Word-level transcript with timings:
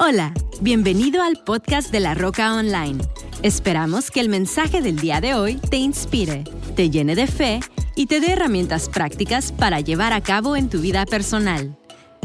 Hola, 0.00 0.32
bienvenido 0.60 1.22
al 1.22 1.42
podcast 1.44 1.90
de 1.90 1.98
La 1.98 2.14
Roca 2.14 2.54
Online. 2.54 3.02
Esperamos 3.42 4.12
que 4.12 4.20
el 4.20 4.28
mensaje 4.28 4.80
del 4.80 5.00
día 5.00 5.20
de 5.20 5.34
hoy 5.34 5.56
te 5.56 5.76
inspire, 5.76 6.44
te 6.76 6.88
llene 6.88 7.16
de 7.16 7.26
fe 7.26 7.58
y 7.96 8.06
te 8.06 8.20
dé 8.20 8.30
herramientas 8.30 8.88
prácticas 8.88 9.50
para 9.50 9.80
llevar 9.80 10.12
a 10.12 10.20
cabo 10.20 10.54
en 10.54 10.68
tu 10.68 10.80
vida 10.80 11.04
personal. 11.04 11.76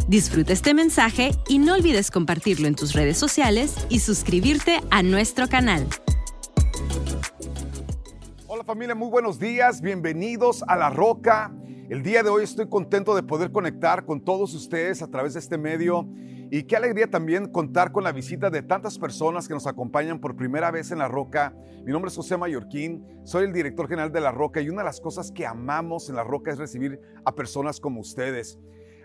Disfruta 0.07 0.53
este 0.53 0.75
mensaje 0.75 1.31
y 1.49 1.57
no 1.57 1.73
olvides 1.73 2.11
compartirlo 2.11 2.67
en 2.67 2.75
tus 2.75 2.93
redes 2.93 3.17
sociales 3.17 3.75
y 3.89 4.01
suscribirte 4.01 4.79
a 4.91 5.01
nuestro 5.01 5.49
canal. 5.49 5.87
Hola 8.45 8.63
familia, 8.63 8.93
muy 8.93 9.09
buenos 9.09 9.39
días, 9.39 9.81
bienvenidos 9.81 10.63
a 10.67 10.75
La 10.75 10.91
Roca. 10.91 11.51
El 11.89 12.03
día 12.03 12.21
de 12.21 12.29
hoy 12.29 12.43
estoy 12.43 12.69
contento 12.69 13.15
de 13.15 13.23
poder 13.23 13.51
conectar 13.51 14.05
con 14.05 14.21
todos 14.21 14.53
ustedes 14.53 15.01
a 15.01 15.07
través 15.07 15.33
de 15.33 15.39
este 15.39 15.57
medio 15.57 16.07
y 16.55 16.65
qué 16.65 16.75
alegría 16.75 17.09
también 17.09 17.47
contar 17.47 17.91
con 17.91 18.03
la 18.03 18.11
visita 18.11 18.51
de 18.51 18.61
tantas 18.61 18.99
personas 18.99 19.47
que 19.47 19.55
nos 19.55 19.65
acompañan 19.65 20.19
por 20.19 20.35
primera 20.35 20.69
vez 20.69 20.91
en 20.91 20.99
La 20.99 21.07
Roca. 21.07 21.51
Mi 21.83 21.91
nombre 21.91 22.09
es 22.09 22.15
José 22.15 22.37
Mallorquín, 22.37 23.03
soy 23.23 23.45
el 23.45 23.53
director 23.53 23.87
general 23.87 24.11
de 24.11 24.21
La 24.21 24.31
Roca 24.31 24.61
y 24.61 24.69
una 24.69 24.83
de 24.83 24.85
las 24.85 25.01
cosas 25.01 25.31
que 25.31 25.47
amamos 25.47 26.09
en 26.09 26.15
La 26.15 26.23
Roca 26.23 26.51
es 26.51 26.59
recibir 26.59 26.99
a 27.25 27.33
personas 27.33 27.79
como 27.79 28.01
ustedes. 28.01 28.59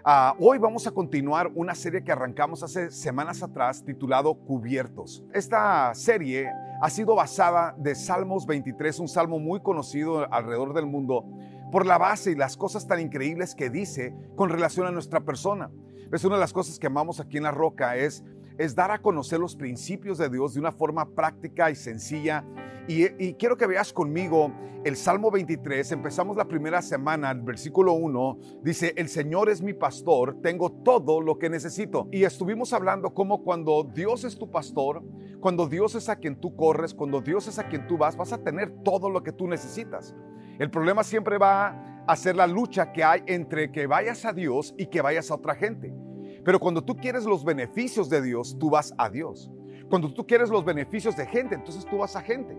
Uh, 0.04 0.36
hoy 0.46 0.58
vamos 0.58 0.86
a 0.86 0.90
continuar 0.90 1.50
una 1.54 1.74
serie 1.74 2.04
que 2.04 2.12
arrancamos 2.12 2.62
hace 2.62 2.90
semanas 2.90 3.42
atrás 3.42 3.82
titulado 3.82 4.34
Cubiertos. 4.34 5.24
Esta 5.32 5.94
serie 5.94 6.50
ha 6.82 6.90
sido 6.90 7.14
basada 7.14 7.74
de 7.78 7.94
Salmos 7.94 8.44
23, 8.44 8.98
un 8.98 9.08
salmo 9.08 9.38
muy 9.38 9.62
conocido 9.62 10.30
alrededor 10.30 10.74
del 10.74 10.84
mundo 10.84 11.24
por 11.70 11.86
la 11.86 11.98
base 11.98 12.32
y 12.32 12.34
las 12.34 12.56
cosas 12.56 12.86
tan 12.86 13.00
increíbles 13.00 13.54
que 13.54 13.70
dice 13.70 14.14
con 14.36 14.50
relación 14.50 14.86
a 14.86 14.90
nuestra 14.90 15.20
persona. 15.20 15.70
Es 16.12 16.24
una 16.24 16.36
de 16.36 16.40
las 16.40 16.52
cosas 16.52 16.78
que 16.78 16.86
amamos 16.86 17.20
aquí 17.20 17.36
en 17.36 17.42
La 17.42 17.50
Roca 17.50 17.96
es, 17.96 18.24
es 18.56 18.74
dar 18.74 18.90
a 18.90 19.00
conocer 19.00 19.38
los 19.38 19.54
principios 19.54 20.18
de 20.18 20.28
Dios 20.28 20.54
de 20.54 20.60
una 20.60 20.72
forma 20.72 21.08
práctica 21.14 21.70
y 21.70 21.74
sencilla. 21.74 22.44
Y, 22.88 23.34
quiero 23.34 23.58
que 23.58 23.66
veas 23.66 23.92
conmigo 23.92 24.50
el 24.82 24.96
Salmo 24.96 25.30
23. 25.30 25.92
Empezamos 25.92 26.38
la 26.38 26.48
primera 26.48 26.80
semana, 26.80 27.30
el 27.30 27.42
versículo 27.42 27.92
1. 27.92 28.38
Dice, 28.62 28.94
el 28.96 29.10
Señor 29.10 29.50
es 29.50 29.60
mi 29.60 29.74
pastor, 29.74 30.40
tengo 30.40 30.72
todo 30.72 31.20
lo 31.20 31.38
que 31.38 31.50
necesito. 31.50 32.08
Y 32.10 32.24
estuvimos 32.24 32.72
hablando 32.72 33.12
como 33.12 33.44
cuando 33.44 33.84
Dios 33.84 34.24
es 34.24 34.38
tu 34.38 34.50
pastor, 34.50 35.04
cuando 35.40 35.68
Dios 35.68 35.94
es 35.94 36.08
a 36.08 36.16
quien 36.16 36.40
tú 36.40 36.56
corres, 36.56 36.94
cuando 36.94 37.20
Dios 37.20 37.46
es 37.46 37.58
a 37.58 37.68
quien 37.68 37.86
tú 37.86 37.98
vas, 37.98 38.16
vas 38.16 38.32
a 38.32 38.42
tener 38.42 38.70
todo 38.82 39.10
lo 39.10 39.22
que 39.22 39.32
tú 39.32 39.46
necesitas. 39.46 40.14
El 40.58 40.70
problema 40.70 41.04
siempre 41.04 41.38
va 41.38 41.88
hacer 42.08 42.34
la 42.34 42.46
lucha 42.46 42.90
que 42.90 43.04
hay 43.04 43.22
entre 43.26 43.70
que 43.70 43.86
vayas 43.86 44.24
a 44.24 44.32
Dios 44.32 44.74
y 44.78 44.86
que 44.86 45.02
vayas 45.02 45.30
a 45.30 45.34
otra 45.34 45.54
gente. 45.54 45.94
Pero 46.42 46.58
cuando 46.58 46.82
tú 46.82 46.96
quieres 46.96 47.24
los 47.24 47.44
beneficios 47.44 48.08
de 48.08 48.22
Dios, 48.22 48.56
tú 48.58 48.70
vas 48.70 48.94
a 48.96 49.10
Dios. 49.10 49.50
Cuando 49.90 50.12
tú 50.12 50.26
quieres 50.26 50.48
los 50.48 50.64
beneficios 50.64 51.16
de 51.16 51.26
gente, 51.26 51.54
entonces 51.54 51.84
tú 51.84 51.98
vas 51.98 52.16
a 52.16 52.22
gente. 52.22 52.56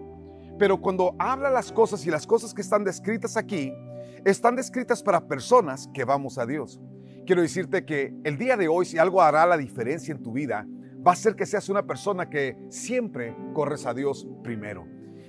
Pero 0.59 0.79
cuando 0.79 1.15
habla 1.17 1.49
las 1.49 1.71
cosas 1.71 2.05
y 2.05 2.11
las 2.11 2.27
cosas 2.27 2.53
que 2.53 2.61
están 2.61 2.83
descritas 2.83 3.37
aquí, 3.37 3.73
están 4.23 4.55
descritas 4.55 5.01
para 5.01 5.27
personas 5.27 5.89
que 5.93 6.03
vamos 6.03 6.37
a 6.37 6.45
Dios. 6.45 6.79
Quiero 7.25 7.41
decirte 7.41 7.85
que 7.85 8.13
el 8.23 8.37
día 8.37 8.55
de 8.55 8.67
hoy, 8.67 8.85
si 8.85 8.99
algo 8.99 9.21
hará 9.21 9.47
la 9.47 9.57
diferencia 9.57 10.11
en 10.13 10.21
tu 10.21 10.31
vida, 10.31 10.67
va 11.05 11.13
a 11.13 11.15
ser 11.15 11.35
que 11.35 11.45
seas 11.47 11.69
una 11.69 11.87
persona 11.87 12.29
que 12.29 12.55
siempre 12.69 13.35
corres 13.53 13.87
a 13.87 13.95
Dios 13.95 14.27
primero. 14.43 14.85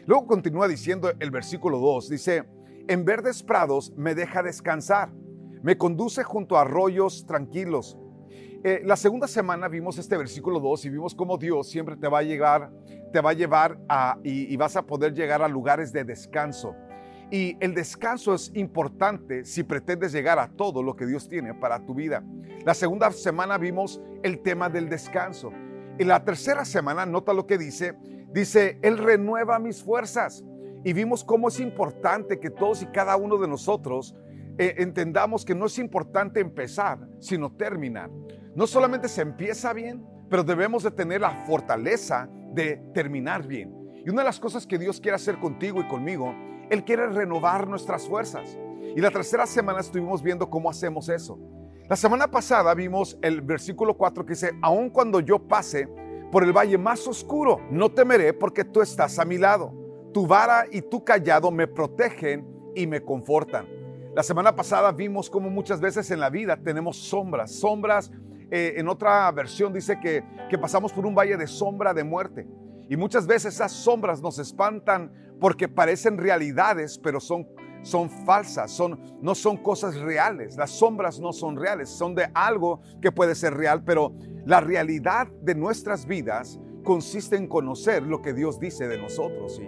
Luego 0.06 0.26
continúa 0.26 0.68
diciendo 0.68 1.10
el 1.18 1.30
versículo 1.30 1.78
2, 1.78 2.08
dice, 2.08 2.44
en 2.90 3.04
verdes 3.04 3.44
prados 3.44 3.92
me 3.96 4.16
deja 4.16 4.42
descansar, 4.42 5.12
me 5.62 5.78
conduce 5.78 6.24
junto 6.24 6.58
a 6.58 6.62
arroyos 6.62 7.24
tranquilos. 7.24 7.96
Eh, 8.64 8.82
la 8.84 8.96
segunda 8.96 9.28
semana 9.28 9.68
vimos 9.68 9.96
este 9.96 10.16
versículo 10.16 10.58
2 10.58 10.86
y 10.86 10.90
vimos 10.90 11.14
cómo 11.14 11.38
Dios 11.38 11.70
siempre 11.70 11.96
te 11.96 12.08
va 12.08 12.18
a 12.18 12.22
llegar, 12.22 12.72
te 13.12 13.20
va 13.20 13.30
a 13.30 13.32
llevar 13.32 13.78
y, 14.24 14.56
vas 14.56 14.74
a 14.74 14.82
poder 14.82 15.14
llegar 15.14 15.40
a 15.40 15.46
lugares 15.46 15.92
de 15.92 16.02
descanso. 16.02 16.74
Y 17.30 17.56
el 17.60 17.74
descanso 17.74 18.34
es 18.34 18.50
importante 18.56 19.44
si 19.44 19.62
pretendes 19.62 20.10
llegar 20.10 20.40
a 20.40 20.48
todo 20.48 20.82
lo 20.82 20.96
que 20.96 21.06
Dios 21.06 21.28
tiene 21.28 21.54
para 21.54 21.86
tu 21.86 21.94
vida. 21.94 22.24
La 22.64 22.74
segunda 22.74 23.12
semana 23.12 23.56
vimos 23.56 24.02
el 24.24 24.42
tema 24.42 24.68
del 24.68 24.88
descanso. 24.88 25.52
Y 25.96 26.02
la 26.02 26.24
tercera 26.24 26.64
semana, 26.64 27.06
nota 27.06 27.32
lo 27.32 27.46
que 27.46 27.56
dice, 27.56 27.94
dice, 28.32 28.80
Él 28.82 28.98
renueva 28.98 29.60
mis 29.60 29.80
fuerzas 29.80 30.44
y 30.84 30.92
vimos 30.92 31.24
cómo 31.24 31.48
es 31.48 31.60
importante 31.60 32.40
que 32.40 32.50
todos 32.50 32.82
y 32.82 32.86
cada 32.86 33.16
uno 33.16 33.36
de 33.36 33.48
nosotros 33.48 34.14
eh, 34.58 34.74
entendamos 34.78 35.44
que 35.44 35.54
no 35.54 35.66
es 35.66 35.78
importante 35.78 36.40
empezar, 36.40 36.98
sino 37.18 37.52
terminar. 37.52 38.10
No 38.54 38.66
solamente 38.66 39.08
se 39.08 39.22
empieza 39.22 39.72
bien, 39.72 40.04
pero 40.28 40.42
debemos 40.44 40.82
de 40.82 40.90
tener 40.90 41.20
la 41.20 41.44
fortaleza 41.46 42.28
de 42.52 42.82
terminar 42.94 43.46
bien. 43.46 43.74
Y 44.04 44.10
una 44.10 44.22
de 44.22 44.26
las 44.26 44.40
cosas 44.40 44.66
que 44.66 44.78
Dios 44.78 45.00
quiere 45.00 45.16
hacer 45.16 45.38
contigo 45.38 45.80
y 45.80 45.88
conmigo, 45.88 46.34
Él 46.70 46.84
quiere 46.84 47.06
renovar 47.08 47.68
nuestras 47.68 48.08
fuerzas. 48.08 48.58
Y 48.96 49.00
la 49.00 49.10
tercera 49.10 49.46
semana 49.46 49.80
estuvimos 49.80 50.22
viendo 50.22 50.48
cómo 50.48 50.70
hacemos 50.70 51.08
eso. 51.08 51.38
La 51.88 51.96
semana 51.96 52.30
pasada 52.30 52.72
vimos 52.74 53.18
el 53.20 53.42
versículo 53.42 53.96
4 53.96 54.24
que 54.24 54.34
dice, 54.34 54.52
aun 54.62 54.90
cuando 54.90 55.20
yo 55.20 55.38
pase 55.38 55.88
por 56.30 56.44
el 56.44 56.52
valle 56.52 56.78
más 56.78 57.06
oscuro, 57.06 57.60
no 57.70 57.90
temeré 57.90 58.32
porque 58.32 58.64
tú 58.64 58.80
estás 58.80 59.18
a 59.18 59.24
mi 59.24 59.38
lado. 59.38 59.79
Tu 60.12 60.26
vara 60.26 60.64
y 60.70 60.82
tu 60.82 61.04
callado 61.04 61.50
me 61.50 61.66
protegen 61.66 62.46
y 62.74 62.86
me 62.86 63.02
confortan. 63.02 63.66
La 64.14 64.22
semana 64.22 64.56
pasada 64.56 64.90
vimos 64.90 65.30
cómo 65.30 65.50
muchas 65.50 65.80
veces 65.80 66.10
en 66.10 66.18
la 66.18 66.30
vida 66.30 66.56
tenemos 66.56 66.96
sombras. 66.96 67.52
Sombras, 67.52 68.10
eh, 68.50 68.74
en 68.76 68.88
otra 68.88 69.30
versión 69.30 69.72
dice 69.72 70.00
que, 70.00 70.24
que 70.48 70.58
pasamos 70.58 70.92
por 70.92 71.06
un 71.06 71.14
valle 71.14 71.36
de 71.36 71.46
sombra 71.46 71.94
de 71.94 72.02
muerte. 72.02 72.48
Y 72.88 72.96
muchas 72.96 73.24
veces 73.26 73.54
esas 73.54 73.70
sombras 73.70 74.20
nos 74.20 74.40
espantan 74.40 75.12
porque 75.40 75.68
parecen 75.68 76.18
realidades, 76.18 76.98
pero 76.98 77.20
son, 77.20 77.46
son 77.82 78.10
falsas, 78.10 78.72
son, 78.72 79.00
no 79.22 79.36
son 79.36 79.56
cosas 79.58 79.96
reales. 79.96 80.56
Las 80.56 80.70
sombras 80.70 81.20
no 81.20 81.32
son 81.32 81.56
reales, 81.56 81.88
son 81.88 82.16
de 82.16 82.28
algo 82.34 82.80
que 83.00 83.12
puede 83.12 83.36
ser 83.36 83.54
real, 83.54 83.84
pero 83.84 84.12
la 84.44 84.60
realidad 84.60 85.28
de 85.40 85.54
nuestras 85.54 86.04
vidas 86.06 86.58
consiste 86.82 87.36
en 87.36 87.46
conocer 87.46 88.02
lo 88.02 88.22
que 88.22 88.32
Dios 88.32 88.58
dice 88.58 88.88
de 88.88 88.98
nosotros. 88.98 89.60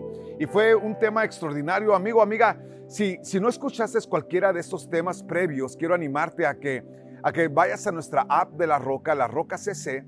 Y 0.43 0.47
fue 0.47 0.75
un 0.75 0.99
tema 0.99 1.23
extraordinario, 1.23 1.95
amigo, 1.95 2.21
amiga. 2.21 2.61
Si, 2.89 3.17
si 3.23 3.39
no 3.39 3.49
escuchaste 3.49 3.97
cualquiera 4.09 4.53
de 4.53 4.59
estos 4.59 4.91
temas 4.91 5.23
previos, 5.23 5.77
quiero 5.77 5.95
animarte 5.95 6.45
a 6.45 6.59
que, 6.59 6.83
a 7.23 7.31
que 7.31 7.47
vayas 7.47 7.87
a 7.87 7.93
nuestra 7.93 8.27
app 8.29 8.51
de 8.55 8.67
La 8.67 8.81
Roca, 8.81 9.15
La 9.15 9.29
Roca 9.29 9.57
CC, 9.57 10.05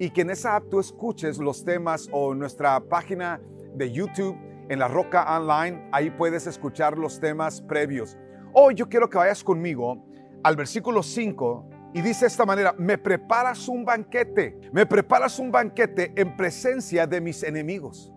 y 0.00 0.10
que 0.10 0.22
en 0.22 0.30
esa 0.30 0.56
app 0.56 0.64
tú 0.68 0.80
escuches 0.80 1.38
los 1.38 1.64
temas 1.64 2.08
o 2.10 2.34
nuestra 2.34 2.80
página 2.80 3.40
de 3.76 3.92
YouTube 3.92 4.36
en 4.68 4.80
La 4.80 4.88
Roca 4.88 5.24
Online, 5.38 5.88
ahí 5.92 6.10
puedes 6.10 6.48
escuchar 6.48 6.98
los 6.98 7.20
temas 7.20 7.60
previos. 7.60 8.18
Hoy 8.54 8.74
yo 8.74 8.88
quiero 8.88 9.08
que 9.08 9.18
vayas 9.18 9.44
conmigo 9.44 10.04
al 10.42 10.56
versículo 10.56 11.04
5 11.04 11.70
y 11.94 12.00
dice 12.00 12.22
de 12.22 12.26
esta 12.26 12.44
manera, 12.44 12.74
me 12.76 12.98
preparas 12.98 13.68
un 13.68 13.84
banquete, 13.84 14.58
me 14.72 14.84
preparas 14.84 15.38
un 15.38 15.52
banquete 15.52 16.12
en 16.16 16.36
presencia 16.36 17.06
de 17.06 17.20
mis 17.20 17.44
enemigos. 17.44 18.12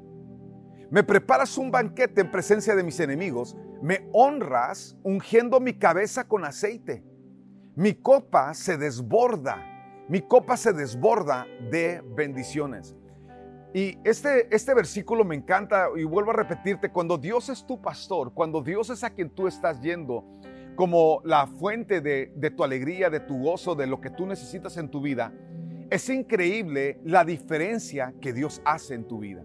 Me 0.92 1.04
preparas 1.04 1.56
un 1.60 1.70
banquete 1.70 2.22
en 2.22 2.32
presencia 2.32 2.76
de 2.76 2.82
mis 2.82 3.00
enemigos, 3.00 3.56
me 3.80 4.10
honras 4.12 4.98
ungiendo 5.04 5.60
mi 5.60 5.74
cabeza 5.74 6.28
con 6.28 6.44
aceite. 6.46 7.04
Mi 7.76 7.94
copa 7.94 8.56
se 8.56 8.76
desborda, 8.76 9.64
mi 10.10 10.22
copa 10.22 10.58
se 10.58 10.74
desborda 10.74 11.46
de 11.70 12.02
bendiciones. 12.16 12.96
Y 13.72 14.00
este, 14.04 14.54
este 14.54 14.74
versículo 14.74 15.24
me 15.24 15.36
encanta 15.36 15.90
y 15.96 16.06
vuelvo 16.06 16.32
a 16.32 16.34
repetirte, 16.34 16.92
cuando 16.92 17.20
Dios 17.20 17.50
es 17.50 17.68
tu 17.68 17.80
pastor, 17.80 18.34
cuando 18.34 18.64
Dios 18.64 18.90
es 18.90 19.04
a 19.04 19.12
quien 19.12 19.30
tú 19.30 19.48
estás 19.48 19.80
yendo, 19.82 20.26
como 20.76 21.22
la 21.24 21.46
fuente 21.46 22.02
de, 22.02 22.34
de, 22.36 22.50
tu 22.50 22.64
alegría, 22.64 23.12
de 23.12 23.20
tu 23.20 23.44
gozo, 23.44 23.76
de 23.76 23.86
lo 23.86 24.02
que 24.02 24.10
tú 24.10 24.26
necesitas 24.26 24.76
en 24.78 24.90
tu 24.90 25.02
vida, 25.02 25.32
es 25.92 26.10
increíble 26.10 27.00
la 27.04 27.24
diferencia 27.24 28.16
que 28.20 28.34
Dios 28.34 28.60
hace 28.66 28.96
en 28.96 29.08
tu 29.08 29.20
vida. 29.20 29.44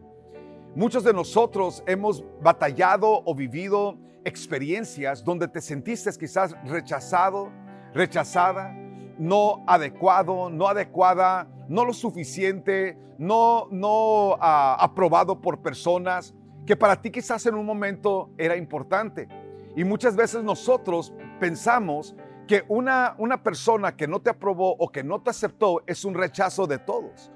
Muchos 0.76 1.05
de 1.05 1.12
nosotros 1.12 1.85
hemos 1.87 2.25
batallado 2.43 3.23
o 3.25 3.32
vivido 3.32 3.97
experiencias 4.25 5.23
donde 5.23 5.47
te 5.47 5.61
sentiste 5.61 6.11
quizás 6.19 6.56
rechazado, 6.65 7.53
rechazada, 7.93 8.75
no 9.17 9.62
adecuado, 9.69 10.50
no 10.50 10.67
adecuada, 10.67 11.49
no 11.69 11.85
lo 11.85 11.93
suficiente, 11.93 12.99
no, 13.19 13.69
no 13.71 14.31
uh, 14.31 14.37
aprobado 14.41 15.41
por 15.41 15.62
personas 15.62 16.35
que 16.67 16.75
para 16.75 17.00
ti 17.00 17.12
quizás 17.12 17.47
en 17.47 17.55
un 17.55 17.67
momento 17.67 18.31
era 18.37 18.56
importante. 18.56 19.29
Y 19.76 19.85
muchas 19.85 20.17
veces 20.17 20.43
nosotros 20.43 21.15
pensamos 21.38 22.17
que 22.49 22.65
una, 22.67 23.15
una 23.19 23.44
persona 23.44 23.94
que 23.94 24.09
no 24.09 24.21
te 24.21 24.31
aprobó 24.31 24.75
o 24.76 24.91
que 24.91 25.05
no 25.05 25.23
te 25.23 25.31
aceptó 25.31 25.85
es 25.87 26.05
un 26.05 26.15
rechazo 26.15 26.67
de 26.67 26.79
todos. 26.79 27.31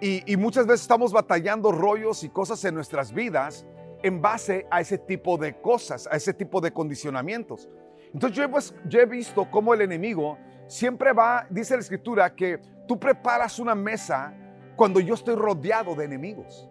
Y, 0.00 0.36
muchas 0.36 0.66
veces 0.66 0.82
estamos 0.82 1.12
batallando 1.12 1.72
rollos 1.72 2.22
y 2.22 2.28
cosas 2.28 2.64
en 2.64 2.74
nuestras 2.74 3.12
vidas 3.12 3.66
en 4.04 4.22
base 4.22 4.64
a 4.70 4.80
ese 4.80 4.96
tipo 4.96 5.36
de 5.36 5.60
cosas, 5.60 6.06
a 6.06 6.16
ese 6.16 6.32
tipo 6.32 6.60
de 6.60 6.72
condicionamientos. 6.72 7.68
Entonces 8.14 8.38
yo 8.38 8.48
pues, 8.48 8.74
yo 8.88 9.00
he 9.00 9.06
visto 9.06 9.50
cómo 9.50 9.74
el 9.74 9.80
enemigo 9.80 10.38
siempre 10.68 11.12
va, 11.12 11.46
dice 11.50 11.74
la 11.74 11.80
escritura, 11.80 12.34
que 12.34 12.60
tú 12.86 12.98
preparas 12.98 13.58
una 13.58 13.74
mesa 13.74 14.32
cuando 14.76 15.00
yo 15.00 15.14
estoy 15.14 15.34
rodeado 15.34 15.96
de 15.96 16.04
enemigos. 16.04 16.68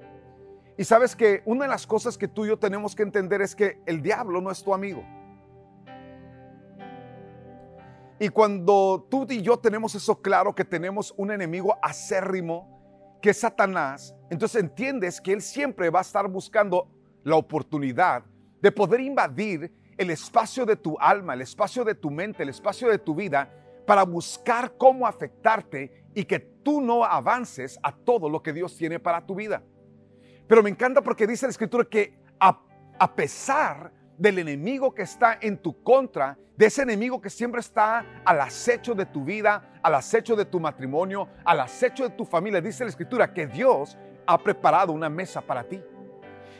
Y 0.77 0.85
sabes 0.85 1.13
que 1.13 1.41
una 1.43 1.65
de 1.65 1.69
las 1.69 1.85
cosas 1.85 2.17
que 2.17 2.29
tú 2.29 2.45
y 2.45 2.49
yo 2.49 2.57
tenemos 2.57 2.95
que 2.95 3.03
entender 3.03 3.41
es 3.41 3.55
que 3.55 3.81
el 3.85 4.01
diablo 4.01 4.39
no 4.39 4.51
es 4.51 4.63
tu 4.63 4.73
amigo. 4.73 5.03
Y 8.19 8.29
cuando 8.29 9.05
tú 9.09 9.27
y 9.29 9.41
yo 9.41 9.57
tenemos 9.57 9.93
eso 9.95 10.21
claro, 10.21 10.55
que 10.55 10.63
tenemos 10.63 11.13
un 11.17 11.31
enemigo 11.31 11.77
acérrimo, 11.81 12.76
que 13.27 13.33
Satanás, 13.33 14.15
entonces 14.29 14.63
entiendes 14.63 15.19
que 15.19 15.33
él 15.33 15.41
siempre 15.41 15.89
va 15.89 15.99
a 15.99 16.01
estar 16.01 16.29
buscando 16.29 16.89
la 17.25 17.35
oportunidad 17.35 18.23
de 18.61 18.71
poder 18.71 19.01
invadir 19.01 19.69
el 19.97 20.11
espacio 20.11 20.65
de 20.65 20.77
tu 20.77 20.97
alma, 20.97 21.33
el 21.33 21.41
espacio 21.41 21.83
de 21.83 21.93
tu 21.93 22.09
mente, 22.09 22.43
el 22.43 22.47
espacio 22.47 22.87
de 22.87 22.97
tu 22.97 23.13
vida, 23.13 23.53
para 23.85 24.03
buscar 24.03 24.77
cómo 24.77 25.05
afectarte 25.05 26.05
y 26.15 26.23
que 26.23 26.39
tú 26.39 26.79
no 26.79 27.03
avances 27.03 27.77
a 27.83 27.93
todo 27.93 28.29
lo 28.29 28.41
que 28.41 28.53
Dios 28.53 28.77
tiene 28.77 28.97
para 28.97 29.25
tu 29.25 29.35
vida. 29.35 29.61
Pero 30.47 30.63
me 30.63 30.69
encanta 30.69 31.01
porque 31.01 31.27
dice 31.27 31.47
la 31.47 31.51
escritura 31.51 31.83
que 31.83 32.17
a, 32.39 32.57
a 32.97 33.13
pesar 33.13 33.91
del 34.17 34.39
enemigo 34.39 34.93
que 34.93 35.03
está 35.03 35.37
en 35.41 35.57
tu 35.57 35.81
contra, 35.83 36.37
de 36.55 36.65
ese 36.65 36.81
enemigo 36.81 37.21
que 37.21 37.29
siempre 37.29 37.61
está 37.61 38.05
al 38.25 38.41
acecho 38.41 38.95
de 38.95 39.05
tu 39.05 39.23
vida, 39.23 39.79
al 39.83 39.95
acecho 39.95 40.35
de 40.35 40.45
tu 40.45 40.59
matrimonio, 40.59 41.27
al 41.45 41.59
acecho 41.59 42.03
de 42.03 42.15
tu 42.15 42.25
familia. 42.25 42.61
Dice 42.61 42.83
la 42.83 42.89
escritura 42.89 43.33
que 43.33 43.45
Dios 43.45 43.97
ha 44.25 44.37
preparado 44.37 44.91
una 44.91 45.09
mesa 45.09 45.41
para 45.41 45.63
ti. 45.63 45.81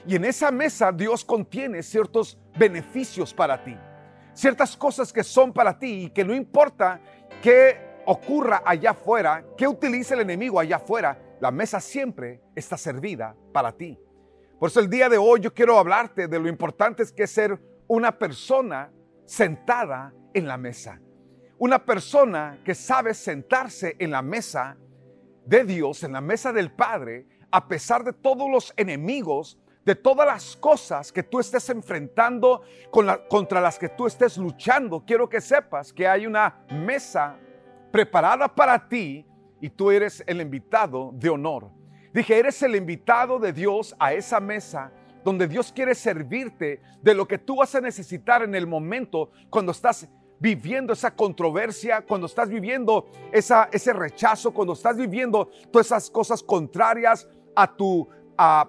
Y 0.05 0.15
en 0.15 0.25
esa 0.25 0.51
mesa 0.51 0.91
Dios 0.91 1.25
contiene 1.25 1.83
ciertos 1.83 2.37
beneficios 2.57 3.33
para 3.33 3.63
ti, 3.63 3.77
ciertas 4.33 4.77
cosas 4.77 5.11
que 5.11 5.23
son 5.23 5.51
para 5.51 5.77
ti 5.77 6.05
y 6.05 6.09
que 6.11 6.23
no 6.23 6.33
importa 6.33 7.01
qué 7.41 8.01
ocurra 8.05 8.61
allá 8.65 8.91
afuera, 8.91 9.43
qué 9.57 9.67
utilice 9.67 10.13
el 10.13 10.21
enemigo 10.21 10.59
allá 10.59 10.77
afuera, 10.77 11.19
la 11.41 11.51
mesa 11.51 11.81
siempre 11.81 12.41
está 12.55 12.77
servida 12.77 13.35
para 13.51 13.73
ti. 13.73 13.99
Por 14.59 14.69
eso 14.69 14.79
el 14.79 14.89
día 14.89 15.07
de 15.07 15.17
hoy 15.17 15.39
yo 15.39 15.53
quiero 15.53 15.77
hablarte 15.77 16.27
de 16.27 16.39
lo 16.39 16.49
importante 16.49 17.03
que 17.15 17.23
es 17.23 17.31
ser 17.31 17.59
una 17.87 18.17
persona 18.17 18.91
sentada 19.25 20.13
en 20.33 20.47
la 20.47 20.57
mesa. 20.57 20.99
Una 21.59 21.85
persona 21.85 22.59
que 22.65 22.73
sabe 22.73 23.13
sentarse 23.13 23.95
en 23.99 24.11
la 24.11 24.23
mesa 24.23 24.77
de 25.45 25.63
Dios, 25.63 26.03
en 26.03 26.13
la 26.13 26.21
mesa 26.21 26.51
del 26.51 26.71
Padre, 26.71 27.27
a 27.51 27.67
pesar 27.67 28.03
de 28.03 28.13
todos 28.13 28.49
los 28.49 28.73
enemigos, 28.77 29.59
de 29.85 29.95
todas 29.95 30.25
las 30.25 30.55
cosas 30.55 31.11
que 31.11 31.23
tú 31.23 31.39
estés 31.39 31.69
enfrentando 31.69 32.61
contra 33.29 33.61
las 33.61 33.77
que 33.77 33.89
tú 33.89 34.07
estés 34.07 34.37
luchando. 34.37 35.03
Quiero 35.05 35.29
que 35.29 35.39
sepas 35.39 35.93
que 35.93 36.07
hay 36.07 36.25
una 36.25 36.65
mesa 36.71 37.37
preparada 37.91 38.53
para 38.53 38.89
ti 38.89 39.25
y 39.61 39.69
tú 39.69 39.91
eres 39.91 40.23
el 40.25 40.41
invitado 40.41 41.11
de 41.13 41.29
honor. 41.29 41.76
Dije, 42.13 42.37
eres 42.37 42.61
el 42.63 42.75
invitado 42.75 43.39
de 43.39 43.53
Dios 43.53 43.95
a 43.99 44.13
esa 44.13 44.39
mesa 44.39 44.91
donde 45.23 45.47
Dios 45.47 45.71
quiere 45.73 45.93
servirte 45.93 46.81
de 47.01 47.13
lo 47.13 47.27
que 47.27 47.37
tú 47.37 47.57
vas 47.57 47.75
a 47.75 47.81
necesitar 47.81 48.43
en 48.43 48.55
el 48.55 48.65
momento 48.65 49.31
cuando 49.49 49.73
estás 49.73 50.07
viviendo 50.39 50.93
esa 50.93 51.15
controversia, 51.15 52.01
cuando 52.01 52.27
estás 52.27 52.47
viviendo 52.49 53.09
esa, 53.31 53.69
ese 53.71 53.91
rechazo, 53.91 54.53
cuando 54.53 54.73
estás 54.73 54.95
viviendo 54.95 55.49
todas 55.71 55.87
esas 55.87 56.09
cosas 56.09 56.41
contrarias 56.43 57.27
a 57.55 57.75
tu 57.75 58.07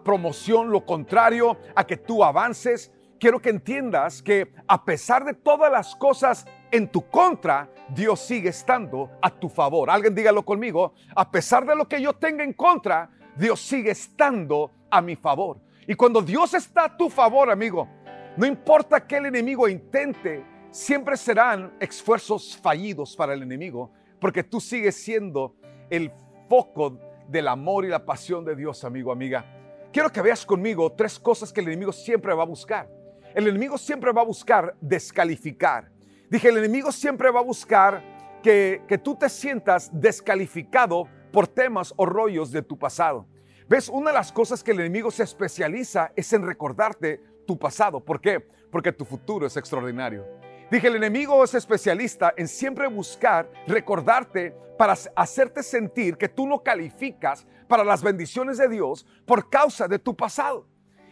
promoción, 0.03 0.71
lo 0.71 0.85
contrario 0.85 1.59
a 1.75 1.87
que 1.87 1.97
tú 1.97 2.25
avances. 2.25 2.91
Quiero 3.21 3.41
que 3.41 3.51
entiendas 3.51 4.23
que 4.23 4.53
a 4.67 4.85
pesar 4.85 5.25
de 5.25 5.35
todas 5.35 5.71
las 5.71 5.95
cosas 5.97 6.47
en 6.71 6.89
tu 6.89 7.09
contra, 7.09 7.69
Dios 7.89 8.21
sigue 8.21 8.49
estando 8.49 9.11
a 9.21 9.31
tu 9.31 9.49
favor. 9.49 9.91
Alguien 9.91 10.15
dígalo 10.15 10.45
conmigo, 10.45 10.95
a 11.15 11.31
pesar 11.31 11.67
de 11.67 11.75
lo 11.75 11.89
que 11.89 12.01
yo 12.01 12.13
tenga 12.15 12.45
en 12.45 12.53
contra, 12.53 13.11
Dios 13.39 13.61
sigue 13.61 13.93
estando 13.93 14.73
a 14.91 15.01
mi 15.01 15.15
favor. 15.15 15.61
Y 15.87 15.95
cuando 15.95 16.21
Dios 16.21 16.55
está 16.55 16.85
a 16.85 16.97
tu 16.97 17.09
favor, 17.09 17.51
amigo, 17.51 17.89
no 18.37 18.45
importa 18.45 19.07
que 19.07 19.17
el 19.17 19.27
enemigo 19.27 19.69
intente, 19.69 20.45
siempre 20.71 21.17
serán 21.17 21.73
esfuerzos 21.81 22.57
fallidos 22.57 23.17
para 23.17 23.35
el 23.35 23.43
enemigo, 23.43 23.93
porque 24.21 24.43
tú 24.43 24.61
sigues 24.61 24.97
siendo 24.97 25.57
el 25.89 26.11
foco 26.49 26.99
del 27.29 27.49
amor 27.49 27.85
y 27.85 27.89
la 27.89 28.05
pasión 28.05 28.45
de 28.45 28.57
Dios, 28.57 28.85
amigo, 28.85 29.13
amiga. 29.13 29.45
Quiero 29.93 30.11
que 30.11 30.21
veas 30.21 30.45
conmigo 30.45 30.93
tres 30.93 31.19
cosas 31.19 31.53
que 31.53 31.61
el 31.61 31.69
enemigo 31.69 31.93
siempre 31.93 32.35
va 32.35 32.43
a 32.43 32.47
buscar. 32.47 32.91
El 33.35 33.47
enemigo 33.47 33.79
siempre 33.79 34.13
va 34.13 34.23
a 34.23 34.25
buscar 34.25 34.75
descalificar. 34.81 35.91
Dije, 36.29 36.49
el 36.49 36.59
enemigo 36.59 36.91
siempre 36.91 37.31
va 37.31 37.41
a 37.41 37.45
buscar 37.45 38.03
que, 38.43 38.83
que 38.87 38.99
tú 38.99 39.15
te 39.15 39.29
sientas 39.29 39.91
descalificado 39.93 41.09
por 41.33 41.47
temas 41.47 41.93
o 41.97 42.07
rollos 42.07 42.51
de 42.51 42.63
tu 42.63 42.79
pasado. 42.79 43.27
¿Ves? 43.69 43.89
Una 43.89 44.11
de 44.11 44.15
las 44.15 44.33
cosas 44.33 44.65
que 44.65 44.71
el 44.71 44.81
enemigo 44.81 45.11
se 45.11 45.25
especializa 45.25 46.13
es 46.17 46.33
en 46.33 46.47
recordarte 46.47 47.21
tu 47.47 47.59
pasado. 47.59 48.01
¿Por 48.01 48.21
qué? 48.21 48.41
Porque 48.71 48.93
tu 48.93 49.05
futuro 49.05 49.47
es 49.47 49.57
extraordinario. 49.57 50.27
Dije, 50.71 50.89
el 50.89 50.97
enemigo 50.97 51.43
es 51.45 51.55
especialista 51.55 52.33
en 52.37 52.49
siempre 52.49 52.87
buscar 52.89 53.51
recordarte 53.67 54.55
para 54.79 54.95
hacerte 55.17 55.63
sentir 55.63 56.17
que 56.17 56.29
tú 56.29 56.47
no 56.47 56.63
calificas 56.63 57.47
para 57.67 57.85
las 57.85 58.03
bendiciones 58.03 58.59
de 58.59 58.69
Dios 58.69 59.07
por 59.27 59.51
causa 59.51 59.89
de 59.89 59.99
tu 59.99 60.17
pasado. 60.17 60.67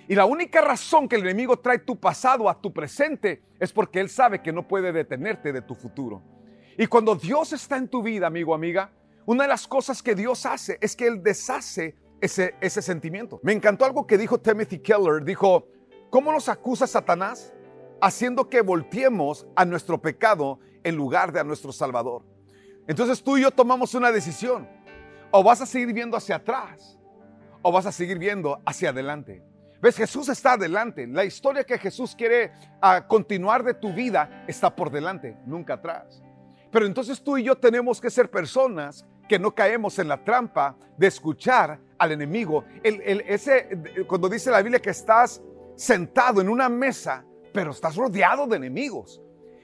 Y 0.08 0.14
la 0.14 0.24
única 0.24 0.60
razón 0.60 1.08
que 1.08 1.16
el 1.16 1.22
enemigo 1.22 1.58
trae 1.58 1.78
tu 1.80 1.98
pasado 1.98 2.48
a 2.48 2.60
tu 2.60 2.72
presente 2.72 3.42
es 3.58 3.72
porque 3.72 4.00
él 4.00 4.08
sabe 4.08 4.40
que 4.40 4.52
no 4.52 4.68
puede 4.68 4.92
detenerte 4.92 5.52
de 5.52 5.62
tu 5.62 5.74
futuro. 5.74 6.22
Y 6.78 6.86
cuando 6.86 7.16
Dios 7.16 7.52
está 7.52 7.76
en 7.76 7.88
tu 7.88 8.02
vida, 8.02 8.26
amigo, 8.26 8.54
amiga, 8.54 8.92
una 9.26 9.42
de 9.42 9.48
las 9.48 9.66
cosas 9.66 10.02
que 10.02 10.14
Dios 10.14 10.46
hace 10.46 10.78
es 10.80 10.96
que 10.96 11.06
Él 11.06 11.22
deshace 11.22 11.96
ese, 12.20 12.54
ese 12.60 12.80
sentimiento. 12.80 13.40
Me 13.42 13.52
encantó 13.52 13.84
algo 13.84 14.06
que 14.06 14.16
dijo 14.16 14.38
Timothy 14.40 14.78
Keller. 14.78 15.24
Dijo, 15.24 15.68
¿cómo 16.10 16.32
nos 16.32 16.48
acusa 16.48 16.86
Satanás? 16.86 17.52
Haciendo 18.00 18.48
que 18.48 18.62
volteemos 18.62 19.46
a 19.54 19.64
nuestro 19.64 20.00
pecado 20.00 20.60
en 20.84 20.96
lugar 20.96 21.32
de 21.32 21.40
a 21.40 21.44
nuestro 21.44 21.72
Salvador. 21.72 22.22
Entonces 22.86 23.22
tú 23.22 23.36
y 23.36 23.42
yo 23.42 23.50
tomamos 23.50 23.94
una 23.94 24.12
decisión. 24.12 24.68
O 25.32 25.42
vas 25.42 25.60
a 25.60 25.66
seguir 25.66 25.92
viendo 25.92 26.16
hacia 26.16 26.36
atrás 26.36 26.96
o 27.68 27.72
vas 27.72 27.84
a 27.84 27.90
seguir 27.90 28.16
viendo 28.16 28.62
hacia 28.64 28.90
adelante. 28.90 29.42
¿Ves? 29.82 29.96
Jesús 29.96 30.28
está 30.28 30.52
adelante. 30.52 31.04
La 31.08 31.24
historia 31.24 31.64
que 31.64 31.76
Jesús 31.78 32.14
quiere 32.14 32.52
ah, 32.80 33.08
continuar 33.08 33.64
de 33.64 33.74
tu 33.74 33.92
vida 33.92 34.44
está 34.46 34.74
por 34.76 34.88
delante, 34.88 35.36
nunca 35.44 35.74
atrás. 35.74 36.22
Pero 36.70 36.86
entonces 36.86 37.20
tú 37.20 37.36
y 37.36 37.42
yo 37.42 37.56
tenemos 37.56 38.00
que 38.00 38.08
ser 38.08 38.30
personas 38.30 39.04
que 39.28 39.38
no 39.38 39.54
caemos 39.54 39.98
en 39.98 40.08
la 40.08 40.22
trampa 40.22 40.76
de 40.96 41.06
escuchar 41.06 41.80
al 41.98 42.12
enemigo. 42.12 42.64
El, 42.82 43.22
ese, 43.26 43.68
cuando 44.06 44.28
dice 44.28 44.50
la 44.50 44.62
Biblia 44.62 44.80
que 44.80 44.90
estás 44.90 45.42
sentado 45.76 46.40
en 46.40 46.48
una 46.48 46.68
mesa, 46.68 47.24
pero 47.52 47.70
estás 47.70 47.96
rodeado 47.96 48.46
de 48.46 48.56
enemigos. 48.56 49.22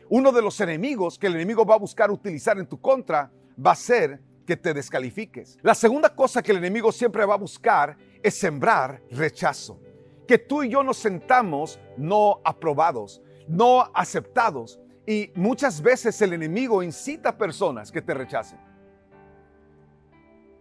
Uno 0.08 0.32
de 0.32 0.42
los 0.42 0.60
enemigos 0.60 1.18
que 1.18 1.26
el 1.26 1.36
enemigo 1.36 1.64
va 1.64 1.76
a 1.76 1.78
buscar 1.78 2.10
utilizar 2.10 2.58
en 2.58 2.66
tu 2.66 2.80
contra 2.80 3.30
va 3.64 3.72
a 3.72 3.76
ser 3.76 4.20
que 4.46 4.56
te 4.56 4.74
descalifiques. 4.74 5.58
La 5.62 5.74
segunda 5.74 6.14
cosa 6.14 6.42
que 6.42 6.52
el 6.52 6.58
enemigo 6.58 6.92
siempre 6.92 7.24
va 7.24 7.34
a 7.34 7.38
buscar 7.38 7.96
es 8.22 8.34
sembrar 8.34 9.02
rechazo. 9.10 9.80
Que 10.26 10.38
tú 10.38 10.62
y 10.62 10.70
yo 10.70 10.82
nos 10.82 10.98
sentamos 10.98 11.78
no 11.96 12.40
aprobados, 12.44 13.22
no 13.48 13.90
aceptados. 13.94 14.80
Y 15.06 15.30
muchas 15.34 15.80
veces 15.82 16.20
el 16.22 16.32
enemigo 16.32 16.82
incita 16.82 17.30
a 17.30 17.38
personas 17.38 17.90
que 17.90 18.02
te 18.02 18.14
rechacen. 18.14 18.58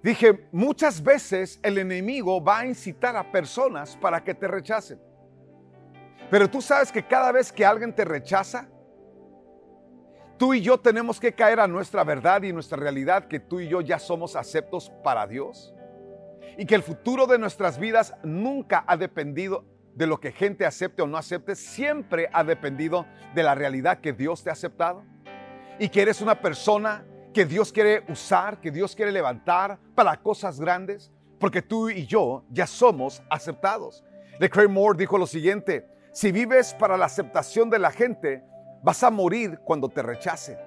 Dije, 0.04 0.48
muchas 0.52 1.04
veces 1.04 1.60
el 1.62 1.78
enemigo 1.78 2.44
va 2.44 2.60
a 2.60 2.66
incitar 2.66 3.16
a 3.16 3.32
personas 3.32 3.96
para 3.98 4.24
que 4.24 4.34
te 4.34 4.48
rechacen. 4.48 5.00
Pero 6.32 6.50
tú 6.50 6.62
sabes 6.62 6.92
que 6.92 7.06
cada 7.06 7.32
vez 7.32 7.52
que 7.52 7.66
alguien 7.66 7.94
te 7.94 8.04
rechaza, 8.04 8.68
tú 10.38 10.56
y 10.56 10.62
yo 10.62 10.80
tenemos 10.80 11.20
que 11.20 11.34
caer 11.34 11.60
a 11.60 11.68
nuestra 11.68 12.04
verdad 12.04 12.42
y 12.42 12.52
nuestra 12.52 12.78
realidad 12.78 13.28
que 13.28 13.40
tú 13.40 13.60
y 13.60 13.68
yo 13.68 13.82
ya 13.82 14.00
somos 14.00 14.36
aceptos 14.36 14.92
para 15.04 15.28
Dios. 15.28 15.76
Y 16.58 16.66
que 16.66 16.76
el 16.76 16.84
futuro 16.84 17.28
de 17.28 17.38
nuestras 17.38 17.78
vidas 17.78 18.16
nunca 18.24 18.84
ha 18.88 18.98
dependido 18.98 19.66
de 19.94 20.08
lo 20.08 20.20
que 20.20 20.32
gente 20.32 20.66
acepte 20.66 21.02
o 21.02 21.08
no 21.08 21.18
acepte, 21.18 21.56
siempre 21.56 22.30
ha 22.34 22.44
dependido 22.44 23.06
de 23.36 23.44
la 23.44 23.54
realidad 23.54 24.00
que 24.00 24.14
Dios 24.14 24.44
te 24.44 24.50
ha 24.50 24.54
aceptado. 24.54 25.04
Y 25.78 25.90
que 25.90 26.02
eres 26.02 26.22
una 26.22 26.42
persona 26.42 27.06
que 27.34 27.46
Dios 27.46 27.72
quiere 27.72 28.04
usar, 28.10 28.60
que 28.60 28.72
Dios 28.72 28.96
quiere 28.96 29.12
levantar 29.12 29.80
para 29.96 30.18
cosas 30.18 30.60
grandes, 30.60 31.12
porque 31.40 31.62
tú 31.62 31.90
y 31.90 32.06
yo 32.06 32.44
ya 32.50 32.68
somos 32.68 33.24
aceptados. 33.30 34.04
De 34.40 34.50
Craig 34.50 34.68
Moore 34.68 34.98
dijo 34.98 35.18
lo 35.18 35.28
siguiente, 35.28 35.88
si 36.12 36.32
vives 36.32 36.74
para 36.74 36.98
la 36.98 37.06
aceptación 37.06 37.70
de 37.70 37.80
la 37.80 37.92
gente, 37.92 38.44
vas 38.84 39.04
a 39.04 39.10
morir 39.10 39.60
cuando 39.64 39.88
te 39.90 40.02
rechace. 40.02 40.58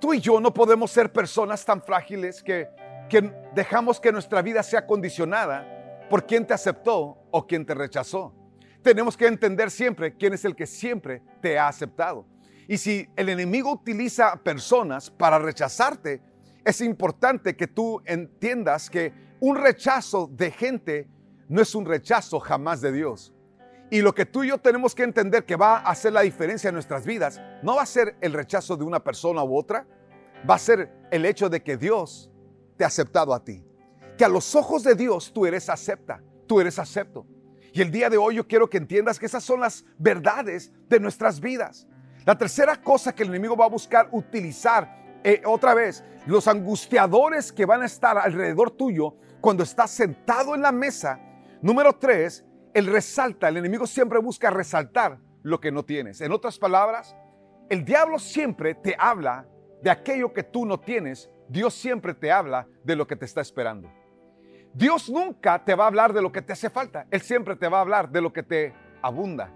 Tú 0.00 0.14
y 0.14 0.20
yo 0.20 0.40
no 0.40 0.54
podemos 0.54 0.90
ser 0.90 1.12
personas 1.12 1.64
tan 1.64 1.82
frágiles 1.82 2.42
que, 2.42 2.68
que 3.08 3.32
dejamos 3.54 4.00
que 4.00 4.12
nuestra 4.12 4.42
vida 4.42 4.62
sea 4.62 4.86
condicionada 4.86 6.06
por 6.08 6.24
quien 6.24 6.46
te 6.46 6.54
aceptó 6.54 7.18
o 7.30 7.46
quien 7.46 7.66
te 7.66 7.74
rechazó. 7.74 8.32
Tenemos 8.82 9.16
que 9.16 9.26
entender 9.26 9.70
siempre 9.70 10.14
quién 10.16 10.32
es 10.32 10.44
el 10.44 10.54
que 10.54 10.66
siempre 10.66 11.22
te 11.40 11.58
ha 11.58 11.68
aceptado. 11.68 12.24
Y 12.68 12.76
si 12.76 13.08
el 13.16 13.30
enemigo 13.30 13.72
utiliza 13.72 14.36
personas 14.42 15.10
para 15.10 15.38
rechazarte, 15.38 16.20
es 16.64 16.82
importante 16.82 17.56
que 17.56 17.66
tú 17.66 18.02
entiendas 18.04 18.90
que 18.90 19.12
un 19.40 19.56
rechazo 19.56 20.28
de 20.30 20.50
gente 20.50 21.08
no 21.48 21.62
es 21.62 21.74
un 21.74 21.86
rechazo 21.86 22.38
jamás 22.38 22.82
de 22.82 22.92
Dios. 22.92 23.32
Y 23.90 24.02
lo 24.02 24.14
que 24.14 24.26
tú 24.26 24.44
y 24.44 24.48
yo 24.48 24.58
tenemos 24.58 24.94
que 24.94 25.02
entender 25.02 25.46
que 25.46 25.56
va 25.56 25.78
a 25.78 25.90
hacer 25.90 26.12
la 26.12 26.20
diferencia 26.20 26.68
en 26.68 26.74
nuestras 26.74 27.06
vidas, 27.06 27.40
no 27.62 27.76
va 27.76 27.82
a 27.82 27.86
ser 27.86 28.16
el 28.20 28.34
rechazo 28.34 28.76
de 28.76 28.84
una 28.84 29.02
persona 29.02 29.42
u 29.42 29.56
otra, 29.56 29.86
va 30.48 30.56
a 30.56 30.58
ser 30.58 30.92
el 31.10 31.24
hecho 31.24 31.48
de 31.48 31.62
que 31.62 31.78
Dios 31.78 32.30
te 32.76 32.84
ha 32.84 32.88
aceptado 32.88 33.32
a 33.32 33.42
ti. 33.42 33.64
Que 34.18 34.26
a 34.26 34.28
los 34.28 34.54
ojos 34.54 34.82
de 34.82 34.94
Dios 34.94 35.32
tú 35.32 35.46
eres 35.46 35.70
acepta, 35.70 36.22
tú 36.46 36.60
eres 36.60 36.78
acepto. 36.78 37.26
Y 37.72 37.80
el 37.80 37.90
día 37.90 38.10
de 38.10 38.18
hoy 38.18 38.34
yo 38.34 38.46
quiero 38.46 38.68
que 38.68 38.76
entiendas 38.76 39.18
que 39.18 39.24
esas 39.24 39.42
son 39.42 39.60
las 39.60 39.86
verdades 39.96 40.70
de 40.88 41.00
nuestras 41.00 41.40
vidas. 41.40 41.86
La 42.28 42.36
tercera 42.36 42.76
cosa 42.76 43.14
que 43.14 43.22
el 43.22 43.30
enemigo 43.30 43.56
va 43.56 43.64
a 43.64 43.70
buscar 43.70 44.10
utilizar 44.12 45.18
eh, 45.24 45.40
otra 45.46 45.72
vez, 45.72 46.04
los 46.26 46.46
angustiadores 46.46 47.50
que 47.50 47.64
van 47.64 47.80
a 47.80 47.86
estar 47.86 48.18
alrededor 48.18 48.70
tuyo 48.70 49.14
cuando 49.40 49.62
estás 49.62 49.92
sentado 49.92 50.54
en 50.54 50.60
la 50.60 50.70
mesa. 50.70 51.18
Número 51.62 51.94
tres, 51.94 52.44
el 52.74 52.84
resalta, 52.84 53.48
el 53.48 53.56
enemigo 53.56 53.86
siempre 53.86 54.18
busca 54.18 54.50
resaltar 54.50 55.18
lo 55.42 55.58
que 55.58 55.72
no 55.72 55.86
tienes. 55.86 56.20
En 56.20 56.30
otras 56.32 56.58
palabras, 56.58 57.16
el 57.70 57.82
diablo 57.82 58.18
siempre 58.18 58.74
te 58.74 58.94
habla 58.98 59.48
de 59.80 59.90
aquello 59.90 60.34
que 60.34 60.42
tú 60.42 60.66
no 60.66 60.78
tienes. 60.78 61.30
Dios 61.48 61.72
siempre 61.72 62.12
te 62.12 62.30
habla 62.30 62.68
de 62.84 62.94
lo 62.94 63.06
que 63.06 63.16
te 63.16 63.24
está 63.24 63.40
esperando. 63.40 63.90
Dios 64.74 65.08
nunca 65.08 65.64
te 65.64 65.74
va 65.74 65.84
a 65.84 65.86
hablar 65.86 66.12
de 66.12 66.20
lo 66.20 66.30
que 66.30 66.42
te 66.42 66.52
hace 66.52 66.68
falta. 66.68 67.06
Él 67.10 67.22
siempre 67.22 67.56
te 67.56 67.68
va 67.68 67.78
a 67.78 67.80
hablar 67.80 68.10
de 68.10 68.20
lo 68.20 68.34
que 68.34 68.42
te 68.42 68.74
abunda. 69.00 69.50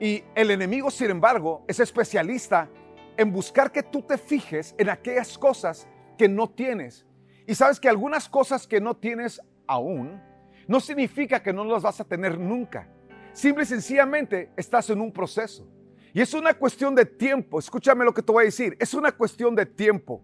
Y 0.00 0.24
el 0.34 0.50
enemigo, 0.50 0.90
sin 0.90 1.10
embargo, 1.10 1.64
es 1.66 1.80
especialista 1.80 2.68
en 3.16 3.32
buscar 3.32 3.72
que 3.72 3.82
tú 3.82 4.02
te 4.02 4.16
fijes 4.16 4.74
en 4.78 4.90
aquellas 4.90 5.36
cosas 5.36 5.88
que 6.16 6.28
no 6.28 6.48
tienes. 6.48 7.04
Y 7.46 7.54
sabes 7.54 7.80
que 7.80 7.88
algunas 7.88 8.28
cosas 8.28 8.66
que 8.66 8.80
no 8.80 8.96
tienes 8.96 9.40
aún 9.66 10.22
no 10.66 10.80
significa 10.80 11.42
que 11.42 11.52
no 11.52 11.64
las 11.64 11.82
vas 11.82 12.00
a 12.00 12.04
tener 12.04 12.38
nunca. 12.38 12.88
Simple 13.32 13.64
y 13.64 13.66
sencillamente 13.66 14.50
estás 14.56 14.90
en 14.90 15.00
un 15.00 15.12
proceso. 15.12 15.66
Y 16.12 16.20
es 16.20 16.34
una 16.34 16.54
cuestión 16.54 16.94
de 16.94 17.04
tiempo. 17.04 17.58
Escúchame 17.58 18.04
lo 18.04 18.14
que 18.14 18.22
te 18.22 18.32
voy 18.32 18.42
a 18.42 18.46
decir. 18.46 18.76
Es 18.78 18.94
una 18.94 19.12
cuestión 19.12 19.54
de 19.54 19.66
tiempo. 19.66 20.22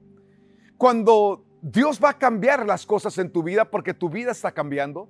Cuando 0.76 1.44
Dios 1.62 1.98
va 2.02 2.10
a 2.10 2.18
cambiar 2.18 2.66
las 2.66 2.84
cosas 2.84 3.16
en 3.18 3.30
tu 3.30 3.42
vida 3.42 3.64
porque 3.70 3.94
tu 3.94 4.10
vida 4.10 4.32
está 4.32 4.52
cambiando 4.52 5.08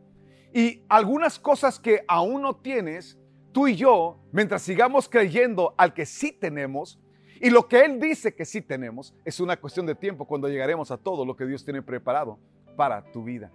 y 0.52 0.85
algunas 0.88 1.38
cosas 1.38 1.80
que 1.80 2.04
aún 2.06 2.42
no 2.42 2.54
tienes, 2.54 3.18
tú 3.54 3.68
y 3.68 3.76
yo, 3.76 4.18
mientras 4.32 4.62
sigamos 4.62 5.08
creyendo 5.08 5.75
al 5.78 5.94
que 5.94 6.04
sí 6.04 6.32
tenemos 6.32 7.00
y 7.40 7.50
lo 7.50 7.68
que 7.68 7.84
Él 7.84 8.00
dice 8.00 8.34
que 8.34 8.44
sí 8.44 8.61
tenemos, 8.61 9.14
es 9.25 9.38
una 9.38 9.56
cuestión 9.56 9.87
de 9.87 9.94
tiempo 9.94 10.26
cuando 10.26 10.49
llegaremos 10.49 10.90
a 10.90 10.96
todo 10.96 11.25
lo 11.25 11.37
que 11.37 11.46
Dios 11.46 11.64
tiene 11.64 11.80
preparado 11.80 12.38
para 12.76 13.12
tu 13.12 13.23
vida. 13.23 13.52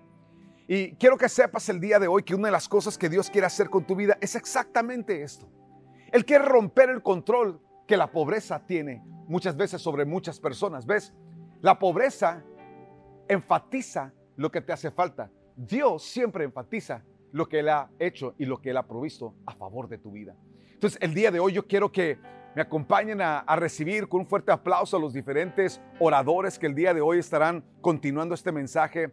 Y 0.67 0.93
quiero 0.93 1.17
que 1.17 1.27
sepas 1.27 1.67
el 1.67 1.81
día 1.81 1.99
de 1.99 2.07
hoy 2.07 2.23
que 2.23 2.33
una 2.33 2.47
de 2.47 2.51
las 2.53 2.69
cosas 2.69 2.97
que 2.97 3.09
Dios 3.09 3.29
quiere 3.29 3.45
hacer 3.45 3.69
con 3.69 3.85
tu 3.85 3.95
vida 3.95 4.17
es 4.21 4.35
exactamente 4.35 5.21
esto. 5.21 5.47
Él 6.11 6.25
quiere 6.25 6.45
romper 6.45 6.89
el 6.89 7.03
control 7.03 7.59
que 7.85 7.97
la 7.97 8.11
pobreza 8.11 8.65
tiene 8.65 9.03
muchas 9.27 9.57
veces 9.57 9.81
sobre 9.81 10.05
muchas 10.05 10.39
personas. 10.39 10.85
¿Ves? 10.85 11.13
La 11.59 11.77
pobreza 11.77 12.43
enfatiza 13.27 14.13
lo 14.37 14.49
que 14.49 14.61
te 14.61 14.71
hace 14.71 14.91
falta. 14.91 15.29
Dios 15.57 16.03
siempre 16.03 16.45
enfatiza 16.45 17.03
lo 17.31 17.47
que 17.47 17.59
Él 17.59 17.69
ha 17.69 17.89
hecho 17.99 18.35
y 18.37 18.45
lo 18.45 18.59
que 18.59 18.71
Él 18.71 18.77
ha 18.77 18.87
provisto 18.87 19.33
a 19.45 19.53
favor 19.53 19.87
de 19.87 19.97
tu 19.97 20.11
vida. 20.11 20.35
Entonces, 20.73 20.99
el 21.01 21.13
día 21.13 21.31
de 21.31 21.39
hoy 21.39 21.53
yo 21.53 21.67
quiero 21.67 21.91
que 21.91 22.17
me 22.55 22.61
acompañen 22.61 23.21
a, 23.21 23.43
recibir 23.55 24.07
con 24.07 24.21
un 24.21 24.25
fuerte 24.25 24.51
aplauso 24.51 24.97
a 24.97 24.99
los 24.99 25.13
diferentes 25.13 25.81
oradores 25.99 26.57
que 26.57 26.65
el 26.65 26.75
día 26.75 26.93
de 26.93 27.01
hoy 27.01 27.19
estarán 27.19 27.63
continuando 27.81 28.33
este 28.33 28.51
mensaje 28.51 29.11